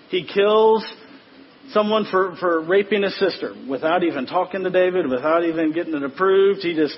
He 0.10 0.28
kills 0.32 0.86
someone 1.72 2.06
for, 2.10 2.36
for 2.40 2.62
raping 2.62 3.04
his 3.04 3.18
sister 3.20 3.54
without 3.70 4.04
even 4.04 4.26
talking 4.26 4.64
to 4.64 4.70
David, 4.70 5.08
without 5.08 5.44
even 5.44 5.74
getting 5.74 5.96
it 5.96 6.04
approved. 6.04 6.62
He 6.62 6.76
just 6.76 6.98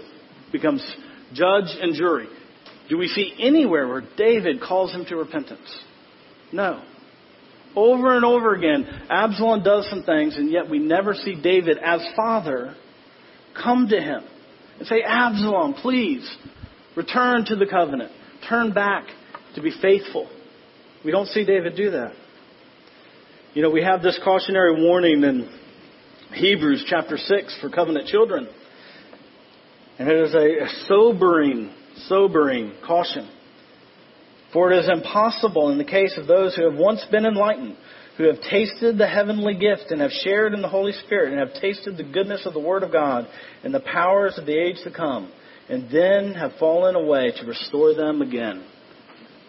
becomes 0.52 0.86
judge 1.34 1.76
and 1.80 1.96
jury. 1.96 2.28
Do 2.90 2.98
we 2.98 3.08
see 3.08 3.34
anywhere 3.40 3.88
where 3.88 4.04
David 4.18 4.62
calls 4.62 4.94
him 4.94 5.06
to 5.06 5.18
repentance? 5.18 5.78
No. 6.52 6.82
Over 7.76 8.16
and 8.16 8.26
over 8.26 8.56
again, 8.56 8.88
Absalom 9.10 9.62
does 9.64 9.88
some 9.90 10.04
things, 10.04 10.38
and 10.38 10.50
yet 10.50 10.70
we 10.70 10.80
never 10.80 11.14
see 11.14 11.40
David 11.40 11.78
as 11.78 12.02
father 12.16 12.76
come 13.62 13.88
to 13.90 14.00
him 14.00 14.24
and 14.80 14.88
say, 14.88 15.02
Absalom, 15.06 15.74
please 15.76 16.28
return 16.96 17.46
to 17.46 17.56
the 17.56 17.66
covenant. 17.66 18.12
Turn 18.50 18.72
back 18.72 19.08
to 19.58 19.62
be 19.64 19.72
faithful. 19.82 20.30
We 21.04 21.12
don't 21.12 21.28
see 21.28 21.44
David 21.44 21.76
do 21.76 21.92
that. 21.92 22.14
You 23.54 23.64
know, 23.64 23.72
we 23.72 23.84
have 23.84 24.04
this 24.04 24.20
cautionary 24.24 24.84
warning 24.84 25.24
in 25.24 25.50
Hebrews 26.34 26.86
chapter 26.88 27.18
6 27.18 27.58
for 27.60 27.70
covenant 27.70 28.08
children. 28.08 28.48
And 29.98 30.08
it 30.08 30.16
is 30.16 30.36
a 30.36 30.86
sobering, 30.88 31.74
sobering 32.06 32.74
caution. 32.86 33.30
For 34.54 34.72
it 34.72 34.78
is 34.78 34.90
impossible 34.90 35.72
in 35.72 35.80
the 35.80 35.84
case 35.84 36.16
of 36.18 36.28
those 36.28 36.56
who 36.56 36.70
have 36.70 36.80
once 36.80 37.04
been 37.12 37.26
enlightened, 37.26 37.78
who 38.18 38.26
have 38.26 38.40
tasted 38.42 39.00
the 39.00 39.08
heavenly 39.08 39.56
gift 39.56 39.90
and 39.90 40.02
have 40.02 40.12
shared 40.12 40.54
in 40.54 40.62
the 40.62 40.70
Holy 40.70 40.92
Spirit 40.92 41.34
and 41.34 41.40
have 41.40 41.60
tasted 41.60 41.98
the 41.98 42.04
goodness 42.04 42.46
of 42.46 42.54
the 42.54 42.60
Word 42.60 42.84
of 42.84 42.92
God 42.92 43.28
and 43.64 43.74
the 43.74 43.80
powers 43.80 44.38
of 44.38 44.46
the 44.46 44.58
age 44.58 44.78
to 44.84 44.92
come, 44.92 45.32
and 45.68 45.90
then 45.92 46.36
have 46.36 46.52
fallen 46.60 46.94
away 46.96 47.32
to 47.40 47.46
restore 47.48 47.96
them 47.96 48.22
again. 48.22 48.64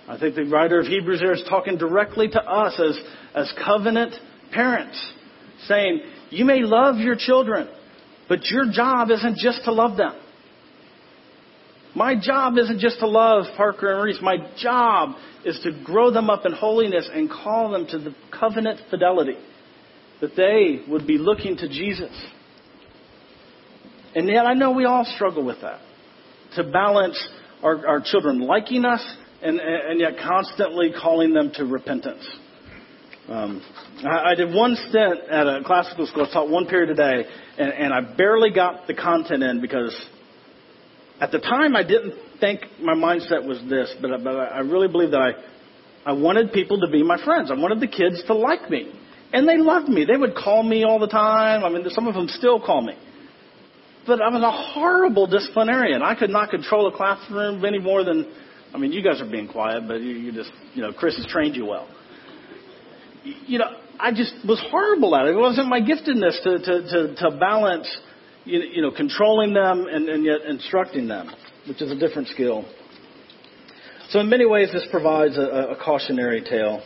I 0.08 0.18
think 0.18 0.36
the 0.36 0.44
writer 0.44 0.80
of 0.80 0.86
Hebrews 0.86 1.20
here 1.20 1.34
is 1.34 1.42
talking 1.48 1.76
directly 1.76 2.28
to 2.28 2.42
us 2.42 2.80
as, 2.80 2.98
as 3.34 3.52
covenant 3.62 4.14
parents, 4.52 5.12
saying, 5.66 6.00
you 6.30 6.46
may 6.46 6.62
love 6.62 6.96
your 6.96 7.14
children, 7.14 7.68
but 8.26 8.46
your 8.46 8.70
job 8.72 9.10
isn't 9.10 9.36
just 9.36 9.64
to 9.64 9.72
love 9.72 9.98
them. 9.98 10.14
My 11.94 12.14
job 12.20 12.56
isn't 12.56 12.80
just 12.80 13.00
to 13.00 13.06
love 13.06 13.44
Parker 13.56 13.92
and 13.92 14.02
Reese. 14.02 14.18
My 14.22 14.36
job 14.58 15.16
is 15.44 15.60
to 15.64 15.72
grow 15.84 16.10
them 16.10 16.30
up 16.30 16.46
in 16.46 16.52
holiness 16.52 17.08
and 17.12 17.28
call 17.30 17.70
them 17.70 17.86
to 17.88 17.98
the 17.98 18.14
covenant 18.38 18.80
fidelity 18.88 19.36
that 20.20 20.36
they 20.36 20.90
would 20.90 21.06
be 21.06 21.18
looking 21.18 21.56
to 21.56 21.68
Jesus. 21.68 22.12
And 24.14 24.28
yet 24.28 24.46
I 24.46 24.54
know 24.54 24.72
we 24.72 24.84
all 24.84 25.04
struggle 25.04 25.44
with 25.44 25.60
that. 25.60 25.80
To 26.56 26.64
balance 26.64 27.28
our, 27.62 27.86
our 27.86 28.00
children 28.00 28.40
liking 28.40 28.84
us 28.84 29.04
and, 29.42 29.60
and 29.60 30.00
yet 30.00 30.14
constantly 30.18 30.92
calling 30.92 31.32
them 31.32 31.50
to 31.54 31.64
repentance. 31.64 32.26
Um, 33.28 33.62
I, 34.04 34.30
I 34.30 34.34
did 34.34 34.54
one 34.54 34.76
stint 34.88 35.20
at 35.30 35.46
a 35.46 35.62
classical 35.64 36.06
school. 36.06 36.26
I 36.28 36.32
taught 36.32 36.48
one 36.48 36.66
period 36.66 36.90
a 36.90 36.94
day, 36.94 37.28
and, 37.58 37.72
and 37.72 37.92
I 37.92 38.00
barely 38.00 38.50
got 38.50 38.86
the 38.86 38.94
content 38.94 39.42
in 39.42 39.60
because 39.60 39.94
at 41.20 41.30
the 41.30 41.38
time 41.38 41.76
I 41.76 41.82
didn't 41.82 42.14
think 42.40 42.60
my 42.80 42.94
mindset 42.94 43.46
was 43.46 43.60
this, 43.68 43.94
but, 44.00 44.10
but 44.24 44.30
I 44.30 44.60
really 44.60 44.88
believe 44.88 45.10
that 45.10 45.20
I, 45.20 46.10
I 46.10 46.12
wanted 46.12 46.52
people 46.52 46.80
to 46.80 46.88
be 46.88 47.02
my 47.02 47.22
friends. 47.22 47.50
I 47.50 47.54
wanted 47.54 47.80
the 47.80 47.88
kids 47.88 48.22
to 48.28 48.34
like 48.34 48.70
me. 48.70 48.92
And 49.32 49.46
they 49.46 49.58
loved 49.58 49.88
me. 49.88 50.06
They 50.06 50.16
would 50.16 50.34
call 50.34 50.62
me 50.62 50.84
all 50.84 50.98
the 50.98 51.08
time. 51.08 51.64
I 51.64 51.68
mean, 51.68 51.84
some 51.90 52.06
of 52.06 52.14
them 52.14 52.28
still 52.28 52.60
call 52.64 52.80
me. 52.80 52.94
But 54.06 54.22
I 54.22 54.30
was 54.30 54.42
a 54.42 54.72
horrible 54.72 55.26
disciplinarian. 55.26 56.00
I 56.02 56.14
could 56.14 56.30
not 56.30 56.48
control 56.48 56.86
a 56.88 56.96
classroom 56.96 57.62
any 57.62 57.78
more 57.78 58.04
than, 58.04 58.32
I 58.74 58.78
mean, 58.78 58.92
you 58.92 59.02
guys 59.02 59.20
are 59.20 59.30
being 59.30 59.48
quiet, 59.48 59.84
but 59.88 60.00
you, 60.00 60.12
you 60.12 60.32
just, 60.32 60.50
you 60.74 60.82
know, 60.82 60.92
Chris 60.92 61.16
has 61.16 61.26
trained 61.26 61.56
you 61.56 61.66
well 61.66 61.88
you 63.46 63.58
know, 63.58 63.66
I 63.98 64.12
just 64.12 64.32
was 64.46 64.62
horrible 64.70 65.14
at 65.16 65.26
it. 65.26 65.34
It 65.34 65.38
wasn't 65.38 65.68
my 65.68 65.80
giftedness 65.80 66.42
to, 66.42 66.58
to, 66.58 66.82
to, 66.88 67.14
to 67.16 67.36
balance, 67.38 67.88
you 68.44 68.82
know, 68.82 68.90
controlling 68.90 69.52
them 69.52 69.86
and, 69.90 70.08
and 70.08 70.24
yet 70.24 70.42
instructing 70.48 71.08
them, 71.08 71.30
which 71.66 71.82
is 71.82 71.90
a 71.90 71.96
different 71.96 72.28
skill. 72.28 72.64
So 74.10 74.20
in 74.20 74.30
many 74.30 74.46
ways, 74.46 74.70
this 74.72 74.86
provides 74.90 75.36
a, 75.36 75.72
a 75.72 75.76
cautionary 75.76 76.42
tale. 76.42 76.82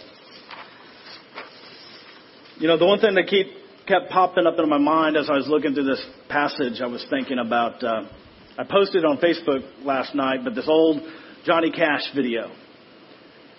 You 2.56 2.68
know, 2.68 2.78
the 2.78 2.86
one 2.86 3.00
thing 3.00 3.14
that 3.14 3.26
keep, 3.28 3.46
kept 3.86 4.10
popping 4.10 4.46
up 4.46 4.54
in 4.58 4.68
my 4.68 4.78
mind 4.78 5.16
as 5.16 5.28
I 5.28 5.34
was 5.34 5.46
looking 5.48 5.74
through 5.74 5.84
this 5.84 6.04
passage, 6.28 6.80
I 6.80 6.86
was 6.86 7.04
thinking 7.10 7.38
about, 7.38 7.82
uh, 7.82 8.02
I 8.58 8.64
posted 8.64 9.04
on 9.04 9.18
Facebook 9.18 9.62
last 9.84 10.14
night, 10.14 10.40
but 10.44 10.54
this 10.54 10.66
old 10.68 11.02
Johnny 11.44 11.70
Cash 11.70 12.02
video. 12.14 12.50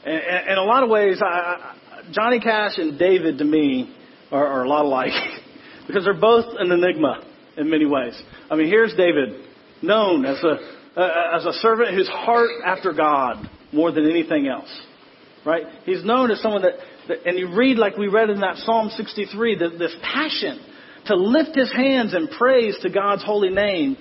And, 0.06 0.50
in 0.50 0.58
a 0.58 0.64
lot 0.64 0.84
of 0.84 0.90
ways, 0.90 1.22
I, 1.22 1.76
Johnny 2.12 2.40
Cash 2.40 2.78
and 2.78 2.98
David 2.98 3.38
to 3.40 3.46
me 3.46 3.94
are, 4.32 4.46
are 4.46 4.64
a 4.64 4.70
lot 4.70 4.86
alike 4.86 5.12
because 5.88 6.04
they're 6.04 6.14
both 6.14 6.46
an 6.58 6.72
enigma 6.72 7.24
in 7.58 7.70
many 7.70 7.86
ways. 7.86 8.20
I 8.50 8.56
mean, 8.56 8.68
here's 8.68 8.94
David, 8.96 9.46
known 9.82 10.26
as 10.26 10.44
a 10.44 10.84
as 10.96 11.46
a 11.46 11.54
servant 11.54 11.96
whose 11.96 12.08
heart 12.08 12.50
after 12.66 12.94
God 12.94 13.50
more 13.72 13.92
than 13.92 14.10
anything 14.10 14.48
else. 14.48 14.70
Right? 15.46 15.64
He's 15.86 16.06
known 16.06 16.32
as 16.32 16.42
someone 16.42 16.62
that, 16.62 16.74
that 17.08 17.26
and 17.26 17.38
you 17.38 17.54
read 17.56 17.78
like 17.78 17.98
we 17.98 18.08
read 18.08 18.30
in 18.30 18.40
that 18.42 18.58
Psalm 18.58 18.90
63, 18.96 19.58
that 19.58 19.80
this 19.80 19.96
passion 20.02 20.64
to 21.08 21.16
lift 21.16 21.56
his 21.56 21.72
hands 21.74 22.14
in 22.14 22.28
praise 22.30 22.78
to 22.82 22.90
God's 22.90 23.24
holy 23.26 23.50
name, 23.50 23.98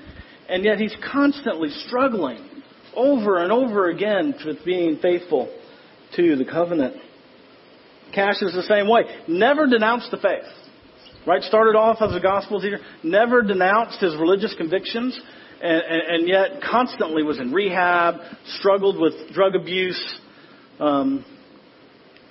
and 0.48 0.64
yet 0.64 0.78
he's 0.78 0.94
constantly 1.10 1.70
struggling 1.86 2.48
over 2.96 3.38
and 3.38 3.52
over 3.52 3.88
again 3.88 4.34
with 4.44 4.64
being 4.64 4.98
faithful 5.00 5.52
to 6.16 6.36
the 6.36 6.44
covenant. 6.44 6.96
Cash 8.14 8.42
is 8.42 8.52
the 8.52 8.62
same 8.62 8.88
way. 8.88 9.02
Never 9.26 9.66
denounced 9.66 10.10
the 10.10 10.18
faith. 10.18 10.44
Right? 11.26 11.42
Started 11.42 11.76
off 11.76 11.98
as 12.00 12.14
a 12.14 12.20
gospel 12.20 12.60
teacher. 12.60 12.80
Never 13.02 13.42
denounced 13.42 14.00
his 14.00 14.14
religious 14.16 14.54
convictions. 14.56 15.18
And, 15.62 15.82
and, 15.82 16.02
and 16.08 16.28
yet 16.28 16.62
constantly 16.68 17.22
was 17.22 17.38
in 17.38 17.52
rehab, 17.52 18.16
struggled 18.58 19.00
with 19.00 19.32
drug 19.32 19.54
abuse, 19.54 20.20
um, 20.80 21.24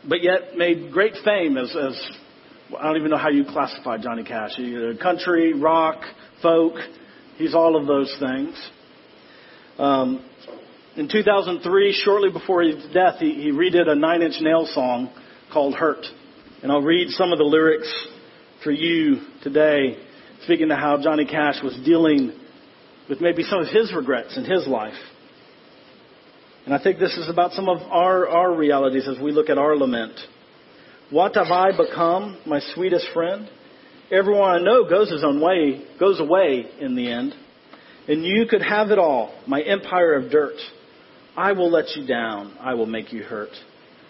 but 0.07 0.21
yet 0.21 0.57
made 0.57 0.91
great 0.91 1.13
fame 1.23 1.57
as, 1.57 1.73
as 1.73 2.11
I 2.77 2.83
don't 2.83 2.97
even 2.97 3.09
know 3.09 3.17
how 3.17 3.29
you 3.29 3.45
classify 3.45 3.97
Johnny 3.97 4.23
Cash. 4.23 4.59
Either 4.59 4.95
country, 4.95 5.53
rock, 5.53 6.01
folk. 6.41 6.73
He's 7.37 7.55
all 7.55 7.79
of 7.79 7.87
those 7.87 8.13
things. 8.19 8.69
Um, 9.77 10.25
in 10.97 11.07
2003, 11.07 12.01
shortly 12.03 12.31
before 12.31 12.63
his 12.63 12.75
death, 12.93 13.15
he, 13.19 13.33
he 13.33 13.51
redid 13.51 13.87
a 13.87 13.95
Nine 13.95 14.21
Inch 14.21 14.35
Nail 14.41 14.67
song 14.73 15.09
called 15.51 15.73
Hurt. 15.73 16.05
And 16.61 16.71
I'll 16.71 16.81
read 16.81 17.09
some 17.11 17.31
of 17.31 17.37
the 17.37 17.45
lyrics 17.45 17.91
for 18.63 18.71
you 18.71 19.21
today, 19.41 19.97
speaking 20.43 20.67
to 20.69 20.75
how 20.75 21.01
Johnny 21.01 21.25
Cash 21.25 21.63
was 21.63 21.79
dealing 21.85 22.33
with 23.09 23.21
maybe 23.21 23.43
some 23.43 23.59
of 23.59 23.67
his 23.67 23.93
regrets 23.95 24.37
in 24.37 24.43
his 24.43 24.67
life. 24.67 24.97
And 26.65 26.75
I 26.75 26.83
think 26.83 26.99
this 26.99 27.17
is 27.17 27.29
about 27.29 27.53
some 27.53 27.69
of 27.69 27.81
our, 27.89 28.27
our 28.27 28.55
realities 28.55 29.07
as 29.07 29.17
we 29.19 29.31
look 29.31 29.49
at 29.49 29.57
our 29.57 29.75
lament. 29.75 30.19
What 31.09 31.35
have 31.35 31.47
I 31.47 31.71
become, 31.75 32.37
my 32.45 32.59
sweetest 32.75 33.07
friend? 33.13 33.49
Everyone 34.11 34.49
I 34.49 34.59
know 34.59 34.87
goes 34.87 35.09
his 35.09 35.23
own 35.23 35.41
way, 35.41 35.85
goes 35.99 36.19
away 36.19 36.65
in 36.79 36.95
the 36.95 37.09
end. 37.11 37.33
And 38.07 38.25
you 38.25 38.45
could 38.45 38.61
have 38.61 38.91
it 38.91 38.99
all, 38.99 39.33
my 39.47 39.61
empire 39.61 40.15
of 40.15 40.29
dirt. 40.31 40.57
I 41.35 41.53
will 41.53 41.71
let 41.71 41.95
you 41.95 42.05
down. 42.05 42.57
I 42.59 42.73
will 42.73 42.85
make 42.85 43.13
you 43.13 43.23
hurt. 43.23 43.51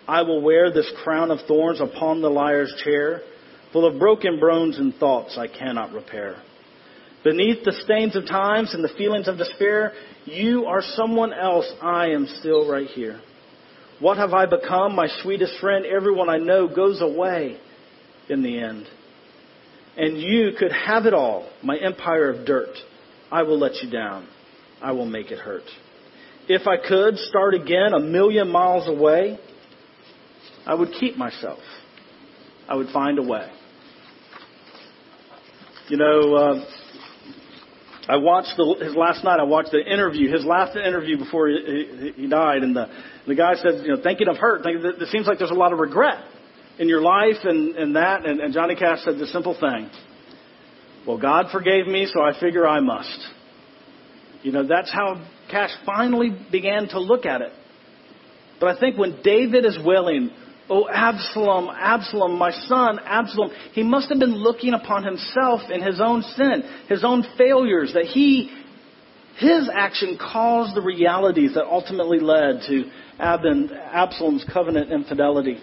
I 0.08 0.24
will 0.24 0.42
wear 0.42 0.72
this 0.72 0.92
crown 1.04 1.32
of 1.32 1.40
thorns 1.48 1.80
upon 1.80 2.22
the 2.22 2.30
liar's 2.30 2.74
chair, 2.84 3.22
full 3.72 3.86
of 3.86 4.00
broken 4.00 4.40
bones 4.40 4.78
and 4.78 4.94
thoughts 4.96 5.38
I 5.38 5.48
cannot 5.48 5.94
repair. 5.94 6.42
Beneath 7.24 7.64
the 7.64 7.74
stains 7.84 8.16
of 8.16 8.26
times 8.26 8.74
and 8.74 8.84
the 8.84 8.94
feelings 8.98 9.28
of 9.28 9.38
despair, 9.38 9.94
you 10.26 10.66
are 10.66 10.82
someone 10.82 11.34
else. 11.34 11.72
I 11.82 12.08
am 12.08 12.26
still 12.40 12.70
right 12.70 12.88
here. 12.88 13.22
What 14.00 14.18
have 14.18 14.34
I 14.34 14.48
become? 14.48 14.96
My 14.96 15.08
sweetest 15.22 15.60
friend, 15.62 15.86
everyone 15.86 16.30
I 16.30 16.38
know 16.38 16.68
goes 16.68 17.02
away 17.02 17.60
in 18.28 18.42
the 18.42 18.60
end. 18.60 18.88
And 19.96 20.18
you 20.18 20.54
could 20.58 20.72
have 20.72 21.06
it 21.06 21.14
all, 21.14 21.48
my 21.62 21.78
empire 21.78 22.32
of 22.32 22.46
dirt. 22.46 22.76
I 23.32 23.44
will 23.44 23.60
let 23.60 23.76
you 23.84 23.92
down. 23.92 24.28
I 24.82 24.94
will 24.94 25.06
make 25.06 25.30
it 25.30 25.38
hurt. 25.38 25.64
If 26.47 26.67
I 26.67 26.77
could 26.77 27.17
start 27.17 27.54
again 27.54 27.93
a 27.93 27.99
million 27.99 28.49
miles 28.49 28.88
away, 28.88 29.39
I 30.65 30.73
would 30.73 30.91
keep 30.99 31.17
myself. 31.17 31.60
I 32.67 32.75
would 32.75 32.89
find 32.89 33.19
a 33.19 33.23
way. 33.23 33.49
You 35.89 35.97
know, 35.97 36.36
uh, 36.36 36.65
I 38.08 38.17
watched 38.17 38.54
the, 38.58 38.86
his 38.86 38.95
last 38.95 39.23
night. 39.23 39.39
I 39.39 39.43
watched 39.43 39.71
the 39.71 39.82
interview, 39.82 40.32
his 40.32 40.45
last 40.45 40.75
interview 40.75 41.17
before 41.17 41.49
he, 41.49 42.13
he, 42.15 42.21
he 42.23 42.27
died, 42.27 42.63
and 42.63 42.75
the 42.75 42.88
the 43.27 43.36
guy 43.36 43.56
said, 43.56 43.84
you 43.84 43.95
know, 43.95 44.01
thinking 44.01 44.27
of 44.27 44.38
hurt. 44.38 44.63
That 44.63 44.95
it 45.01 45.08
seems 45.10 45.27
like 45.27 45.38
there's 45.38 45.51
a 45.51 45.56
lot 45.56 45.73
of 45.73 45.80
regret 45.80 46.23
in 46.80 46.88
your 46.89 47.01
life 47.01 47.38
and, 47.43 47.75
and 47.75 47.95
that. 47.95 48.25
And, 48.25 48.39
and 48.39 48.54
Johnny 48.54 48.75
Cash 48.75 48.99
said 49.04 49.19
the 49.19 49.27
simple 49.27 49.54
thing. 49.60 49.89
Well, 51.06 51.17
God 51.17 51.47
forgave 51.51 51.88
me, 51.88 52.08
so 52.12 52.21
I 52.21 52.39
figure 52.39 52.67
I 52.67 52.80
must. 52.80 53.27
You 54.43 54.51
know, 54.51 54.67
that's 54.67 54.91
how 54.91 55.25
Cash 55.49 55.71
finally 55.86 56.36
began 56.51 56.88
to 56.89 56.99
look 56.99 57.25
at 57.25 57.41
it. 57.41 57.51
But 58.60 58.75
I 58.75 58.80
think 58.80 58.97
when 58.97 59.21
David 59.23 59.65
is 59.65 59.77
willing, 59.84 60.32
Oh, 60.73 60.88
Absalom, 60.88 61.69
Absalom, 61.69 62.38
my 62.38 62.51
son, 62.51 62.97
Absalom. 63.04 63.51
He 63.73 63.84
must 63.84 64.08
have 64.08 64.19
been 64.19 64.36
looking 64.36 64.73
upon 64.73 65.04
himself 65.04 65.69
in 65.69 65.82
his 65.84 65.99
own 65.99 66.21
sin, 66.21 66.63
his 66.88 67.04
own 67.04 67.25
failures, 67.38 67.91
that 67.93 68.06
he, 68.06 68.49
his 69.36 69.69
action 69.73 70.17
caused 70.17 70.73
the 70.73 70.82
realities 70.82 71.56
that 71.56 71.65
ultimately 71.65 72.21
led 72.21 72.62
to 72.69 72.86
Absalom's 73.19 74.45
covenant 74.54 74.93
infidelity. 74.93 75.60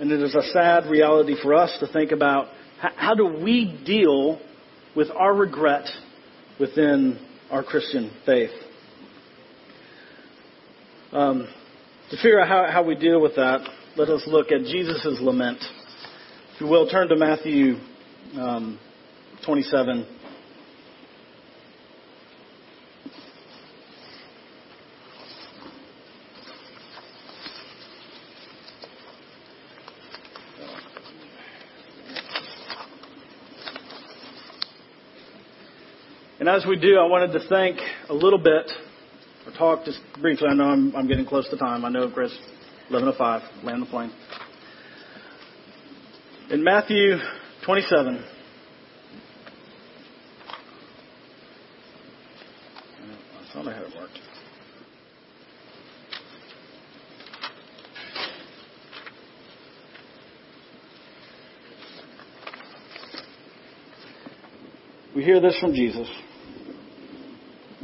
And 0.00 0.10
it 0.10 0.20
is 0.20 0.34
a 0.34 0.42
sad 0.52 0.90
reality 0.90 1.36
for 1.40 1.54
us 1.54 1.76
to 1.78 1.86
think 1.86 2.10
about 2.10 2.48
how 2.80 3.14
do 3.14 3.24
we 3.24 3.80
deal 3.86 4.40
with 4.94 5.08
our 5.10 5.34
regret 5.34 5.86
within 6.60 7.18
our 7.50 7.62
Christian 7.62 8.10
faith. 8.24 8.50
Um, 11.12 11.46
to 12.10 12.16
figure 12.16 12.40
out 12.40 12.48
how, 12.48 12.66
how 12.70 12.84
we 12.84 12.94
deal 12.94 13.20
with 13.20 13.36
that, 13.36 13.68
let 13.96 14.08
us 14.08 14.22
look 14.26 14.50
at 14.50 14.62
Jesus' 14.62 15.18
lament. 15.20 15.58
If 16.54 16.60
you 16.60 16.66
will, 16.66 16.88
turn 16.88 17.08
to 17.08 17.16
Matthew 17.16 17.76
um, 18.34 18.78
27. 19.44 20.06
And 36.42 36.48
as 36.48 36.66
we 36.66 36.76
do, 36.76 36.98
I 36.98 37.06
wanted 37.06 37.38
to 37.38 37.48
thank 37.48 37.78
a 38.08 38.12
little 38.12 38.40
bit, 38.40 38.68
or 39.46 39.52
talk 39.56 39.84
just 39.84 40.00
briefly. 40.20 40.48
I 40.48 40.54
know 40.54 40.64
I'm, 40.64 40.92
I'm 40.96 41.06
getting 41.06 41.24
close 41.24 41.48
to 41.50 41.56
time. 41.56 41.84
I 41.84 41.88
know, 41.88 42.10
Chris, 42.10 42.36
11.05, 42.90 43.62
land 43.62 43.80
the 43.80 43.86
plane. 43.86 44.12
In 46.50 46.64
Matthew 46.64 47.18
27, 47.64 48.24
I 53.38 53.54
thought 53.54 53.68
I 53.68 53.72
had 53.72 53.84
it 53.84 53.94
marked. 53.94 54.18
We 65.14 65.22
hear 65.22 65.40
this 65.40 65.56
from 65.60 65.72
Jesus. 65.72 66.08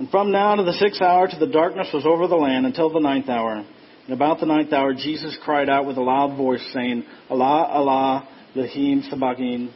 And 0.09 0.13
from 0.13 0.33
now 0.33 0.55
to 0.55 0.63
the 0.63 0.73
sixth 0.73 1.03
hour 1.03 1.29
to 1.29 1.39
the 1.39 1.53
darkness 1.53 1.89
was 1.93 2.07
over 2.07 2.29
the 2.29 2.35
land 2.35 2.65
until 2.65 2.91
the 2.91 2.99
ninth 2.99 3.29
hour. 3.29 3.57
And 3.57 4.15
about 4.15 4.41
the 4.41 4.47
ninth 4.47 4.73
hour, 4.73 4.95
Jesus 4.95 5.37
cried 5.45 5.69
out 5.69 5.85
with 5.85 5.99
a 5.99 6.03
loud 6.03 6.35
voice, 6.35 6.67
saying, 6.73 7.05
Allah, 7.29 7.67
Allah, 7.69 8.29
Lahim 8.57 9.07
Sabagin. 9.13 9.71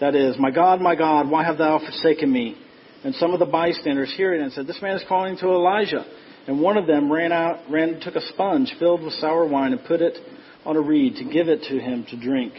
That 0.00 0.14
is, 0.14 0.36
My 0.38 0.50
God, 0.50 0.80
my 0.80 0.94
God, 0.94 1.28
why 1.28 1.44
have 1.44 1.58
thou 1.58 1.78
forsaken 1.78 2.32
me? 2.32 2.56
And 3.04 3.14
some 3.16 3.34
of 3.34 3.38
the 3.38 3.44
bystanders 3.44 4.14
hearing 4.16 4.40
it 4.40 4.44
and 4.44 4.52
said, 4.54 4.66
This 4.66 4.80
man 4.80 4.96
is 4.96 5.04
calling 5.06 5.36
to 5.36 5.48
Elijah. 5.48 6.06
And 6.46 6.62
one 6.62 6.78
of 6.78 6.86
them 6.86 7.12
ran 7.12 7.30
out, 7.30 7.70
ran, 7.70 8.00
took 8.00 8.14
a 8.14 8.26
sponge 8.28 8.74
filled 8.78 9.02
with 9.02 9.12
sour 9.14 9.46
wine 9.46 9.74
and 9.74 9.84
put 9.84 10.00
it 10.00 10.16
on 10.64 10.76
a 10.76 10.80
reed 10.80 11.16
to 11.16 11.24
give 11.24 11.48
it 11.48 11.64
to 11.68 11.78
him 11.78 12.06
to 12.08 12.18
drink. 12.18 12.54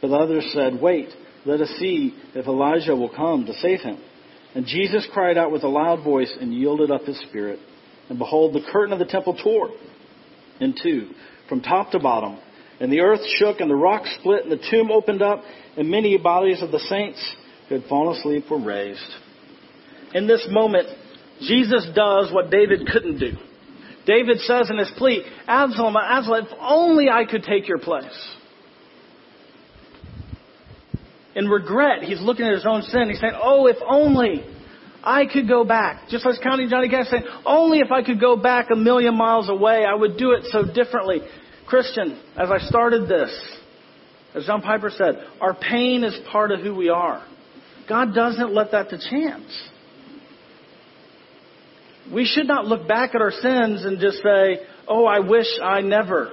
But 0.00 0.08
the 0.08 0.16
others 0.16 0.48
said, 0.54 0.80
Wait, 0.80 1.08
let 1.44 1.60
us 1.60 1.70
see 1.80 2.14
if 2.36 2.46
Elijah 2.46 2.94
will 2.94 3.12
come 3.12 3.44
to 3.46 3.54
save 3.54 3.80
him. 3.80 3.98
And 4.54 4.66
Jesus 4.66 5.06
cried 5.12 5.36
out 5.36 5.52
with 5.52 5.62
a 5.62 5.68
loud 5.68 6.02
voice 6.02 6.34
and 6.40 6.54
yielded 6.54 6.90
up 6.90 7.02
his 7.02 7.20
spirit. 7.28 7.58
And 8.08 8.18
behold, 8.18 8.54
the 8.54 8.66
curtain 8.72 8.92
of 8.92 8.98
the 8.98 9.04
temple 9.04 9.38
tore 9.42 9.70
in 10.60 10.74
two, 10.82 11.10
from 11.48 11.60
top 11.60 11.92
to 11.92 11.98
bottom. 11.98 12.38
And 12.80 12.92
the 12.92 13.00
earth 13.00 13.20
shook, 13.38 13.60
and 13.60 13.70
the 13.70 13.74
rocks 13.74 14.08
split, 14.20 14.44
and 14.44 14.52
the 14.52 14.64
tomb 14.70 14.90
opened 14.90 15.22
up, 15.22 15.42
and 15.76 15.90
many 15.90 16.16
bodies 16.16 16.62
of 16.62 16.70
the 16.70 16.78
saints 16.78 17.34
who 17.68 17.76
had 17.76 17.84
fallen 17.88 18.16
asleep 18.16 18.44
were 18.50 18.60
raised. 18.60 19.00
In 20.14 20.26
this 20.26 20.46
moment, 20.50 20.88
Jesus 21.40 21.86
does 21.94 22.32
what 22.32 22.50
David 22.50 22.86
couldn't 22.86 23.18
do. 23.18 23.32
David 24.06 24.38
says 24.40 24.70
in 24.70 24.78
his 24.78 24.90
plea, 24.96 25.22
Absalom, 25.46 25.96
Absalom, 25.96 26.46
if 26.46 26.52
only 26.60 27.10
I 27.10 27.24
could 27.24 27.42
take 27.42 27.68
your 27.68 27.78
place. 27.78 28.36
In 31.38 31.46
regret, 31.46 32.02
he's 32.02 32.20
looking 32.20 32.46
at 32.46 32.52
his 32.52 32.66
own 32.66 32.82
sin. 32.82 33.08
He's 33.08 33.20
saying, 33.20 33.38
Oh, 33.40 33.68
if 33.68 33.76
only 33.88 34.44
I 35.04 35.24
could 35.24 35.46
go 35.46 35.64
back. 35.64 36.08
Just 36.08 36.26
like 36.26 36.34
Counting 36.42 36.68
Johnny 36.68 36.88
Cash 36.88 37.06
saying, 37.10 37.22
Only 37.46 37.78
if 37.78 37.92
I 37.92 38.02
could 38.02 38.20
go 38.20 38.36
back 38.36 38.70
a 38.72 38.76
million 38.76 39.16
miles 39.16 39.48
away, 39.48 39.84
I 39.84 39.94
would 39.94 40.16
do 40.16 40.32
it 40.32 40.46
so 40.50 40.64
differently. 40.64 41.20
Christian, 41.68 42.20
as 42.36 42.50
I 42.50 42.58
started 42.66 43.08
this, 43.08 43.30
as 44.34 44.46
John 44.46 44.62
Piper 44.62 44.90
said, 44.90 45.14
our 45.40 45.54
pain 45.54 46.02
is 46.02 46.18
part 46.32 46.50
of 46.50 46.58
who 46.58 46.74
we 46.74 46.88
are. 46.88 47.24
God 47.88 48.16
doesn't 48.16 48.52
let 48.52 48.72
that 48.72 48.90
to 48.90 48.98
chance. 48.98 49.68
We 52.12 52.24
should 52.24 52.48
not 52.48 52.64
look 52.64 52.88
back 52.88 53.14
at 53.14 53.22
our 53.22 53.30
sins 53.30 53.84
and 53.84 54.00
just 54.00 54.16
say, 54.24 54.58
oh, 54.88 55.04
I 55.04 55.20
wish 55.20 55.46
I 55.62 55.82
never, 55.82 56.32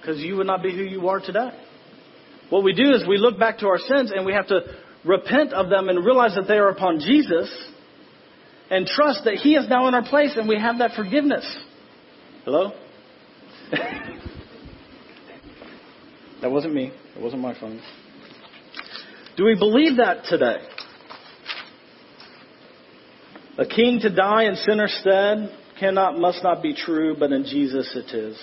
because 0.00 0.18
you 0.18 0.36
would 0.36 0.46
not 0.46 0.62
be 0.62 0.72
who 0.72 0.82
you 0.82 1.08
are 1.08 1.20
today. 1.20 1.63
What 2.54 2.62
we 2.62 2.72
do 2.72 2.94
is 2.94 3.04
we 3.04 3.18
look 3.18 3.36
back 3.36 3.58
to 3.58 3.66
our 3.66 3.80
sins 3.80 4.12
and 4.14 4.24
we 4.24 4.32
have 4.32 4.46
to 4.46 4.60
repent 5.04 5.52
of 5.52 5.70
them 5.70 5.88
and 5.88 6.04
realize 6.04 6.36
that 6.36 6.46
they 6.46 6.54
are 6.54 6.68
upon 6.68 7.00
Jesus 7.00 7.52
and 8.70 8.86
trust 8.86 9.24
that 9.24 9.34
He 9.34 9.56
is 9.56 9.68
now 9.68 9.88
in 9.88 9.94
our 9.94 10.04
place 10.04 10.36
and 10.36 10.48
we 10.48 10.56
have 10.56 10.78
that 10.78 10.92
forgiveness. 10.94 11.44
Hello? 12.44 12.70
that 16.42 16.48
wasn't 16.48 16.74
me. 16.74 16.92
It 17.16 17.20
wasn't 17.20 17.42
my 17.42 17.58
phone. 17.58 17.82
Do 19.36 19.46
we 19.46 19.56
believe 19.58 19.96
that 19.96 20.26
today? 20.26 20.58
A 23.58 23.66
king 23.66 23.98
to 24.02 24.14
die 24.14 24.44
in 24.44 24.54
sinner's 24.54 24.96
stead 25.00 25.50
cannot, 25.80 26.20
must 26.20 26.44
not 26.44 26.62
be 26.62 26.72
true, 26.72 27.16
but 27.18 27.32
in 27.32 27.46
Jesus 27.46 27.96
it 27.96 28.14
is. 28.14 28.38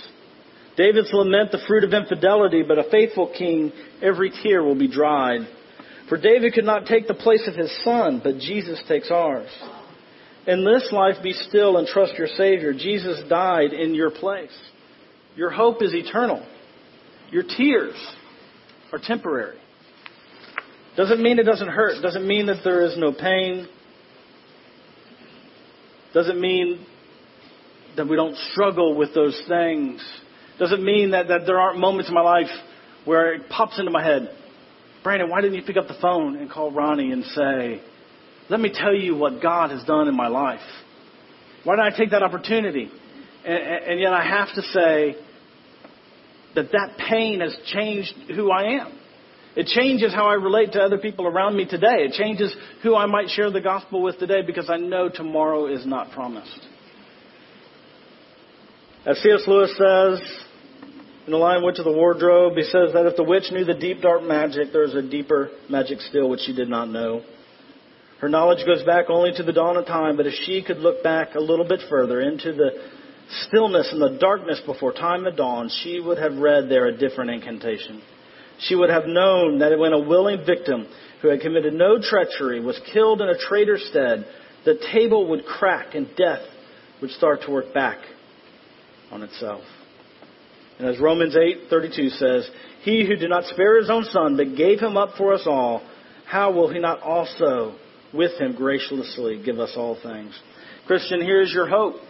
David's 0.78 1.12
lament, 1.12 1.52
the 1.52 1.64
fruit 1.68 1.84
of 1.84 1.94
infidelity, 1.94 2.64
but 2.64 2.80
a 2.80 2.90
faithful 2.90 3.32
king, 3.38 3.72
every 4.02 4.32
tear 4.44 4.64
will 4.64 4.78
be 4.78 4.88
dried. 4.88 5.42
For 6.08 6.18
David 6.18 6.54
could 6.54 6.66
not 6.66 6.86
take 6.86 7.08
the 7.08 7.14
place 7.14 7.48
of 7.48 7.56
his 7.56 7.72
son, 7.84 8.22
but 8.24 8.38
Jesus 8.38 8.82
takes 8.88 9.12
ours. 9.12 9.50
In 10.48 10.66
this 10.66 10.90
life, 10.92 11.16
be 11.22 11.34
still 11.34 11.78
and 11.78 11.88
trust 11.88 12.16
your 12.18 12.28
Savior. 12.28 12.74
Jesus 12.74 13.22
died 13.30 13.74
in 13.74 13.94
your 13.94 14.12
place. 14.12 14.58
Your 15.36 15.50
hope 15.50 15.82
is 15.82 15.94
eternal. 15.94 16.46
Your 17.32 17.44
tears 17.44 17.96
are 18.92 19.00
temporary. 19.02 19.58
Doesn't 20.98 21.22
mean 21.22 21.40
it 21.40 21.44
doesn't 21.44 21.70
hurt. 21.70 22.02
Doesn't 22.02 22.28
mean 22.28 22.48
that 22.48 22.62
there 22.64 22.86
is 22.86 22.98
no 22.98 23.14
pain. 23.14 23.68
Doesn't 26.14 26.40
mean 26.42 26.86
that 27.96 28.08
we 28.08 28.16
don't 28.16 28.36
struggle 28.52 28.96
with 28.96 29.14
those 29.14 29.42
things. 29.48 30.02
Doesn't 30.62 30.86
mean 30.86 31.10
that, 31.12 31.28
that 31.30 31.48
there 31.48 31.60
aren't 31.60 31.80
moments 31.80 32.08
in 32.08 32.14
my 32.14 32.22
life 32.22 32.52
where 33.06 33.34
it 33.34 33.50
pops 33.50 33.80
into 33.80 33.90
my 33.90 34.04
head. 34.04 34.30
Brandon, 35.04 35.28
why 35.28 35.42
didn't 35.42 35.56
you 35.56 35.64
pick 35.64 35.76
up 35.76 35.88
the 35.88 35.98
phone 36.00 36.36
and 36.36 36.52
call 36.52 36.72
Ronnie 36.72 37.12
and 37.12 37.24
say, 37.26 37.82
let 38.48 38.60
me 38.60 38.72
tell 38.72 38.94
you 38.94 39.16
what 39.16 39.42
God 39.42 39.72
has 39.72 39.84
done 39.86 40.08
in 40.08 40.16
my 40.16 40.28
life? 40.28 40.60
Why 41.64 41.78
didn't 41.78 41.94
I 41.94 41.98
take 41.98 42.12
that 42.12 42.22
opportunity? 42.22 42.92
And, 43.44 43.58
and 43.58 44.00
yet 44.00 44.14
I 44.14 44.24
have 44.24 44.54
to 44.54 44.62
say 44.62 45.16
that 46.54 46.72
that 46.74 46.96
pain 47.10 47.40
has 47.40 47.58
changed 47.66 48.14
who 48.36 48.52
I 48.52 48.82
am. 48.82 49.00
It 49.56 49.66
changes 49.66 50.14
how 50.14 50.28
I 50.28 50.36
relate 50.36 50.74
to 50.74 50.80
other 50.80 51.00
people 51.00 51.26
around 51.26 51.58
me 51.58 51.66
today. 51.66 52.06
It 52.06 52.12
changes 52.12 52.56
who 52.84 52.96
I 52.96 53.08
might 53.08 53.30
share 53.30 53.50
the 53.50 53.62
gospel 53.62 54.04
with 54.04 54.20
today 54.20 54.44
because 54.46 54.70
I 54.70 54.78
know 54.78 55.10
tomorrow 55.10 55.66
is 55.66 55.88
not 55.88 56.12
promised. 56.12 56.68
As 59.08 59.18
C.S. 59.18 59.42
Lewis 59.48 59.76
says, 59.76 60.22
in 61.32 61.40
the 61.40 61.46
line 61.46 61.64
Witch 61.64 61.80
of 61.80 61.86
the 61.86 61.92
Wardrobe, 61.94 62.58
he 62.58 62.64
says 62.64 62.92
that 62.92 63.06
if 63.06 63.16
the 63.16 63.24
witch 63.24 63.46
knew 63.54 63.64
the 63.64 63.74
deep 63.74 64.02
dark 64.02 64.22
magic, 64.22 64.74
there 64.74 64.84
is 64.84 64.94
a 64.94 65.02
deeper 65.02 65.50
magic 65.70 66.02
still 66.02 66.30
which 66.30 66.42
she 66.42 66.54
did 66.54 66.68
not 66.68 66.90
know. 66.90 67.24
Her 68.20 68.28
knowledge 68.28 68.66
goes 68.66 68.84
back 68.84 69.06
only 69.08 69.32
to 69.38 69.44
the 69.44 69.54
dawn 69.54 69.78
of 69.78 69.86
time, 69.86 70.18
but 70.18 70.28
if 70.28 70.34
she 70.34 70.62
could 70.62 70.80
look 70.80 71.02
back 71.04 71.36
a 71.36 71.40
little 71.40 71.66
bit 71.66 71.80
further 71.90 72.20
into 72.20 72.52
the 72.52 72.72
stillness 73.48 73.88
and 73.94 74.02
the 74.02 74.18
darkness 74.20 74.62
before 74.66 74.92
time 74.92 75.24
had 75.24 75.38
dawned, 75.38 75.72
she 75.82 76.02
would 76.02 76.18
have 76.18 76.36
read 76.36 76.68
there 76.68 76.88
a 76.88 76.98
different 76.98 77.32
incantation 77.32 78.02
she 78.62 78.76
would 78.76 78.90
have 78.90 79.06
known 79.06 79.60
that 79.60 79.78
when 79.78 79.94
a 79.94 80.00
willing 80.00 80.46
victim 80.46 80.88
who 81.22 81.30
had 81.30 81.42
committed 81.42 81.74
no 81.74 82.00
treachery 82.00 82.60
was 82.60 82.80
killed 82.94 83.22
in 83.22 83.28
a 83.28 83.38
traitor's 83.38 83.84
stead, 83.90 84.26
the 84.66 84.80
table 84.92 85.30
would 85.30 85.46
crack 85.46 85.96
and 85.96 86.08
death 86.16 86.42
would 87.02 87.12
start 87.12 87.42
to 87.42 87.52
work 87.52 87.74
back 87.74 87.98
on 89.12 89.24
itself. 89.24 89.64
And 90.82 90.90
as 90.90 91.00
Romans 91.00 91.36
8:32 91.36 92.10
says, 92.10 92.50
"He 92.82 93.06
who 93.06 93.16
did 93.16 93.30
not 93.30 93.46
spare 93.46 93.78
his 93.78 93.92
own 93.92 94.04
son 94.06 94.36
but 94.36 94.56
gave 94.56 94.80
him 94.80 94.98
up 94.98 95.16
for 95.16 95.32
us 95.32 95.46
all, 95.46 95.84
how 96.26 96.50
will 96.50 96.70
he 96.70 96.80
not 96.80 97.04
also 97.04 97.76
with 98.12 98.36
him 98.40 98.54
graciously 98.54 99.38
give 99.38 99.60
us 99.60 99.78
all 99.78 99.94
things?" 99.94 100.34
Christian, 100.88 101.22
here's 101.22 101.54
your 101.54 101.68
hope 101.68 102.02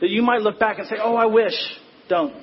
that 0.00 0.10
you 0.10 0.20
might 0.20 0.42
look 0.42 0.58
back 0.58 0.78
and 0.78 0.86
say, 0.86 0.96
"Oh, 1.02 1.16
I 1.16 1.24
wish." 1.24 1.54
Don't. 2.08 2.34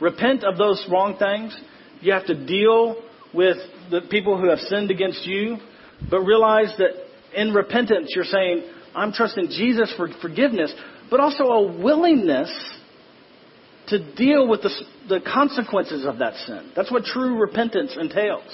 Repent 0.00 0.42
of 0.42 0.58
those 0.58 0.84
wrong 0.88 1.14
things 1.14 1.56
you 2.00 2.12
have 2.12 2.26
to 2.26 2.34
deal 2.34 2.96
with 3.32 3.56
the 3.90 4.00
people 4.00 4.36
who 4.36 4.48
have 4.48 4.58
sinned 4.62 4.90
against 4.90 5.24
you, 5.24 5.58
but 6.10 6.22
realize 6.22 6.74
that 6.78 6.90
in 7.34 7.54
repentance 7.54 8.10
you're 8.16 8.24
saying, 8.24 8.64
I'm 8.96 9.12
trusting 9.12 9.50
Jesus 9.50 9.92
for 9.94 10.08
forgiveness, 10.20 10.74
but 11.08 11.20
also 11.20 11.44
a 11.44 11.62
willingness 11.62 12.50
to 13.88 14.14
deal 14.14 14.48
with 14.48 14.62
the, 14.62 14.70
the 15.08 15.20
consequences 15.20 16.06
of 16.06 16.18
that 16.18 16.34
sin. 16.46 16.72
That's 16.74 16.90
what 16.90 17.04
true 17.04 17.38
repentance 17.38 17.96
entails. 17.98 18.48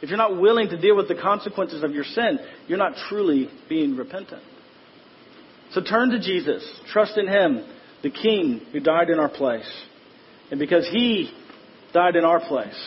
If 0.00 0.10
you're 0.10 0.18
not 0.18 0.40
willing 0.40 0.68
to 0.68 0.80
deal 0.80 0.96
with 0.96 1.08
the 1.08 1.16
consequences 1.16 1.82
of 1.82 1.92
your 1.92 2.04
sin, 2.04 2.38
you're 2.68 2.78
not 2.78 2.94
truly 3.08 3.48
being 3.68 3.96
repentant. 3.96 4.42
So 5.72 5.82
turn 5.82 6.10
to 6.10 6.20
Jesus. 6.20 6.64
Trust 6.92 7.18
in 7.18 7.26
Him, 7.26 7.66
the 8.02 8.10
King 8.10 8.60
who 8.72 8.80
died 8.80 9.10
in 9.10 9.18
our 9.18 9.28
place. 9.28 9.68
And 10.50 10.60
because 10.60 10.88
He 10.88 11.30
died 11.92 12.16
in 12.16 12.24
our 12.24 12.40
place. 12.40 12.78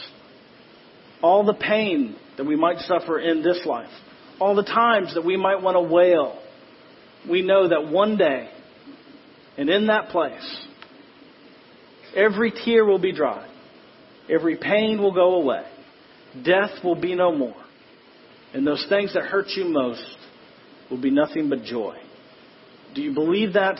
All 1.21 1.45
the 1.45 1.53
pain 1.53 2.15
that 2.37 2.45
we 2.45 2.55
might 2.55 2.79
suffer 2.79 3.19
in 3.19 3.43
this 3.43 3.61
life, 3.65 3.91
all 4.39 4.55
the 4.55 4.63
times 4.63 5.13
that 5.13 5.25
we 5.25 5.37
might 5.37 5.61
want 5.61 5.75
to 5.75 5.93
wail, 5.93 6.41
we 7.29 7.41
know 7.41 7.67
that 7.67 7.91
one 7.91 8.17
day, 8.17 8.49
and 9.57 9.69
in 9.69 9.87
that 9.87 10.09
place, 10.09 10.65
every 12.16 12.51
tear 12.51 12.86
will 12.86 12.99
be 12.99 13.14
dry, 13.14 13.47
every 14.30 14.57
pain 14.57 15.01
will 15.01 15.14
go 15.14 15.36
away, 15.36 15.64
death 16.43 16.84
will 16.84 16.99
be 16.99 17.16
no 17.16 17.36
more, 17.36 17.62
and 18.53 18.66
those 18.66 18.86
things 18.89 19.14
that 19.14 19.24
hurt 19.24 19.47
you 19.49 19.66
most 19.66 20.18
will 20.89 21.01
be 21.01 21.12
nothing 21.12 21.49
but 21.49 21.64
joy. 21.64 21.95
Do 22.93 23.01
you 23.01 23.14
believe 23.14 23.53
that 23.53 23.80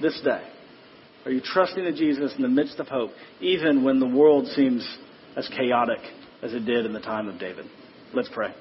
this 0.00 0.20
day? 0.24 0.42
Are 1.24 1.30
you 1.30 1.40
trusting 1.44 1.84
in 1.84 1.96
Jesus 1.96 2.32
in 2.36 2.42
the 2.42 2.48
midst 2.48 2.78
of 2.78 2.86
hope, 2.86 3.10
even 3.40 3.82
when 3.82 3.98
the 3.98 4.06
world 4.06 4.46
seems 4.48 4.86
as 5.36 5.48
chaotic 5.48 5.98
as 6.42 6.54
it 6.54 6.60
did 6.60 6.86
in 6.86 6.92
the 6.92 7.00
time 7.00 7.28
of 7.28 7.38
David? 7.40 7.66
Let's 8.14 8.30
pray. 8.32 8.54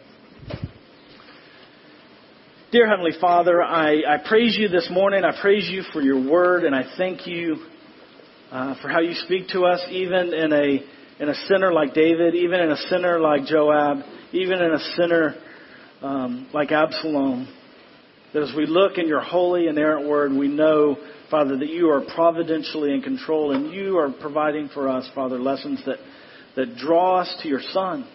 Dear 2.71 2.89
Heavenly 2.89 3.13
Father, 3.21 3.61
I, 3.61 4.01
I 4.05 4.17
praise 4.27 4.57
you 4.59 4.67
this 4.67 4.89
morning. 4.91 5.23
I 5.23 5.39
praise 5.39 5.69
you 5.69 5.83
for 5.93 6.01
your 6.01 6.29
word, 6.29 6.63
and 6.63 6.75
I 6.75 6.83
thank 6.97 7.27
you 7.27 7.57
uh, 8.51 8.75
for 8.81 8.89
how 8.89 8.99
you 8.99 9.13
speak 9.13 9.49
to 9.49 9.65
us, 9.65 9.83
even 9.89 10.33
in 10.33 10.53
a 10.53 10.79
in 11.17 11.29
a 11.29 11.35
sinner 11.47 11.71
like 11.71 11.93
David, 11.93 12.35
even 12.35 12.59
in 12.59 12.71
a 12.71 12.77
sinner 12.89 13.19
like 13.19 13.45
Joab, 13.45 13.99
even 14.33 14.61
in 14.61 14.71
a 14.71 14.79
sinner 14.97 15.35
um, 16.01 16.49
like 16.53 16.71
Absalom. 16.71 17.47
That 18.33 18.43
as 18.43 18.53
we 18.55 18.65
look 18.65 18.97
in 18.97 19.07
your 19.07 19.21
holy, 19.21 19.67
and 19.67 19.79
errant 19.79 20.09
word, 20.09 20.33
we 20.33 20.49
know, 20.49 20.97
Father, 21.31 21.57
that 21.57 21.69
you 21.69 21.89
are 21.89 22.01
providentially 22.13 22.93
in 22.93 23.01
control 23.01 23.55
and 23.55 23.71
you 23.71 23.97
are 23.97 24.11
providing 24.11 24.67
for 24.67 24.89
us, 24.89 25.09
Father, 25.15 25.39
lessons 25.39 25.81
that, 25.85 25.99
that 26.57 26.75
draw 26.75 27.21
us 27.21 27.33
to 27.41 27.47
your 27.47 27.61
Son. 27.71 28.05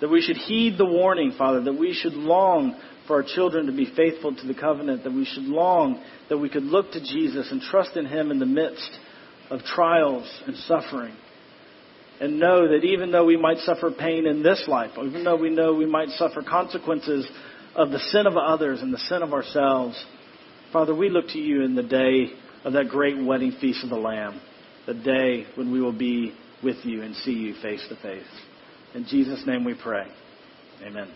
That 0.00 0.08
we 0.08 0.20
should 0.20 0.36
heed 0.36 0.76
the 0.76 0.84
warning, 0.84 1.34
Father, 1.38 1.62
that 1.62 1.78
we 1.78 1.94
should 1.94 2.14
long 2.14 2.78
for 3.06 3.22
our 3.22 3.22
children 3.22 3.66
to 3.66 3.72
be 3.72 3.92
faithful 3.94 4.34
to 4.34 4.46
the 4.46 4.54
covenant, 4.54 5.04
that 5.04 5.12
we 5.12 5.24
should 5.24 5.44
long 5.44 6.02
that 6.28 6.38
we 6.38 6.48
could 6.48 6.64
look 6.64 6.90
to 6.90 7.00
Jesus 7.00 7.50
and 7.52 7.60
trust 7.60 7.96
in 7.96 8.06
Him 8.06 8.32
in 8.32 8.40
the 8.40 8.46
midst 8.46 8.90
of 9.50 9.60
trials 9.62 10.28
and 10.46 10.56
suffering. 10.56 11.14
And 12.20 12.40
know 12.40 12.68
that 12.68 12.84
even 12.84 13.12
though 13.12 13.26
we 13.26 13.36
might 13.36 13.58
suffer 13.58 13.90
pain 13.90 14.26
in 14.26 14.42
this 14.42 14.64
life, 14.68 14.92
even 14.96 15.22
though 15.22 15.36
we 15.36 15.50
know 15.50 15.74
we 15.74 15.86
might 15.86 16.08
suffer 16.10 16.42
consequences 16.42 17.28
of 17.74 17.90
the 17.90 17.98
sin 17.98 18.26
of 18.26 18.36
others 18.36 18.80
and 18.80 18.92
the 18.92 18.98
sin 18.98 19.22
of 19.22 19.34
ourselves, 19.34 20.02
Father, 20.72 20.94
we 20.94 21.10
look 21.10 21.28
to 21.28 21.38
you 21.38 21.62
in 21.62 21.74
the 21.74 21.82
day 21.82 22.28
of 22.64 22.72
that 22.72 22.88
great 22.88 23.22
wedding 23.22 23.52
feast 23.60 23.84
of 23.84 23.90
the 23.90 23.96
Lamb, 23.96 24.40
the 24.86 24.94
day 24.94 25.46
when 25.56 25.70
we 25.70 25.80
will 25.80 25.96
be 25.96 26.34
with 26.62 26.76
you 26.84 27.02
and 27.02 27.14
see 27.16 27.32
you 27.32 27.54
face 27.62 27.86
to 27.88 27.96
face. 27.96 28.26
In 28.94 29.04
Jesus' 29.04 29.44
name 29.46 29.64
we 29.64 29.74
pray. 29.74 30.06
Amen. 30.82 31.08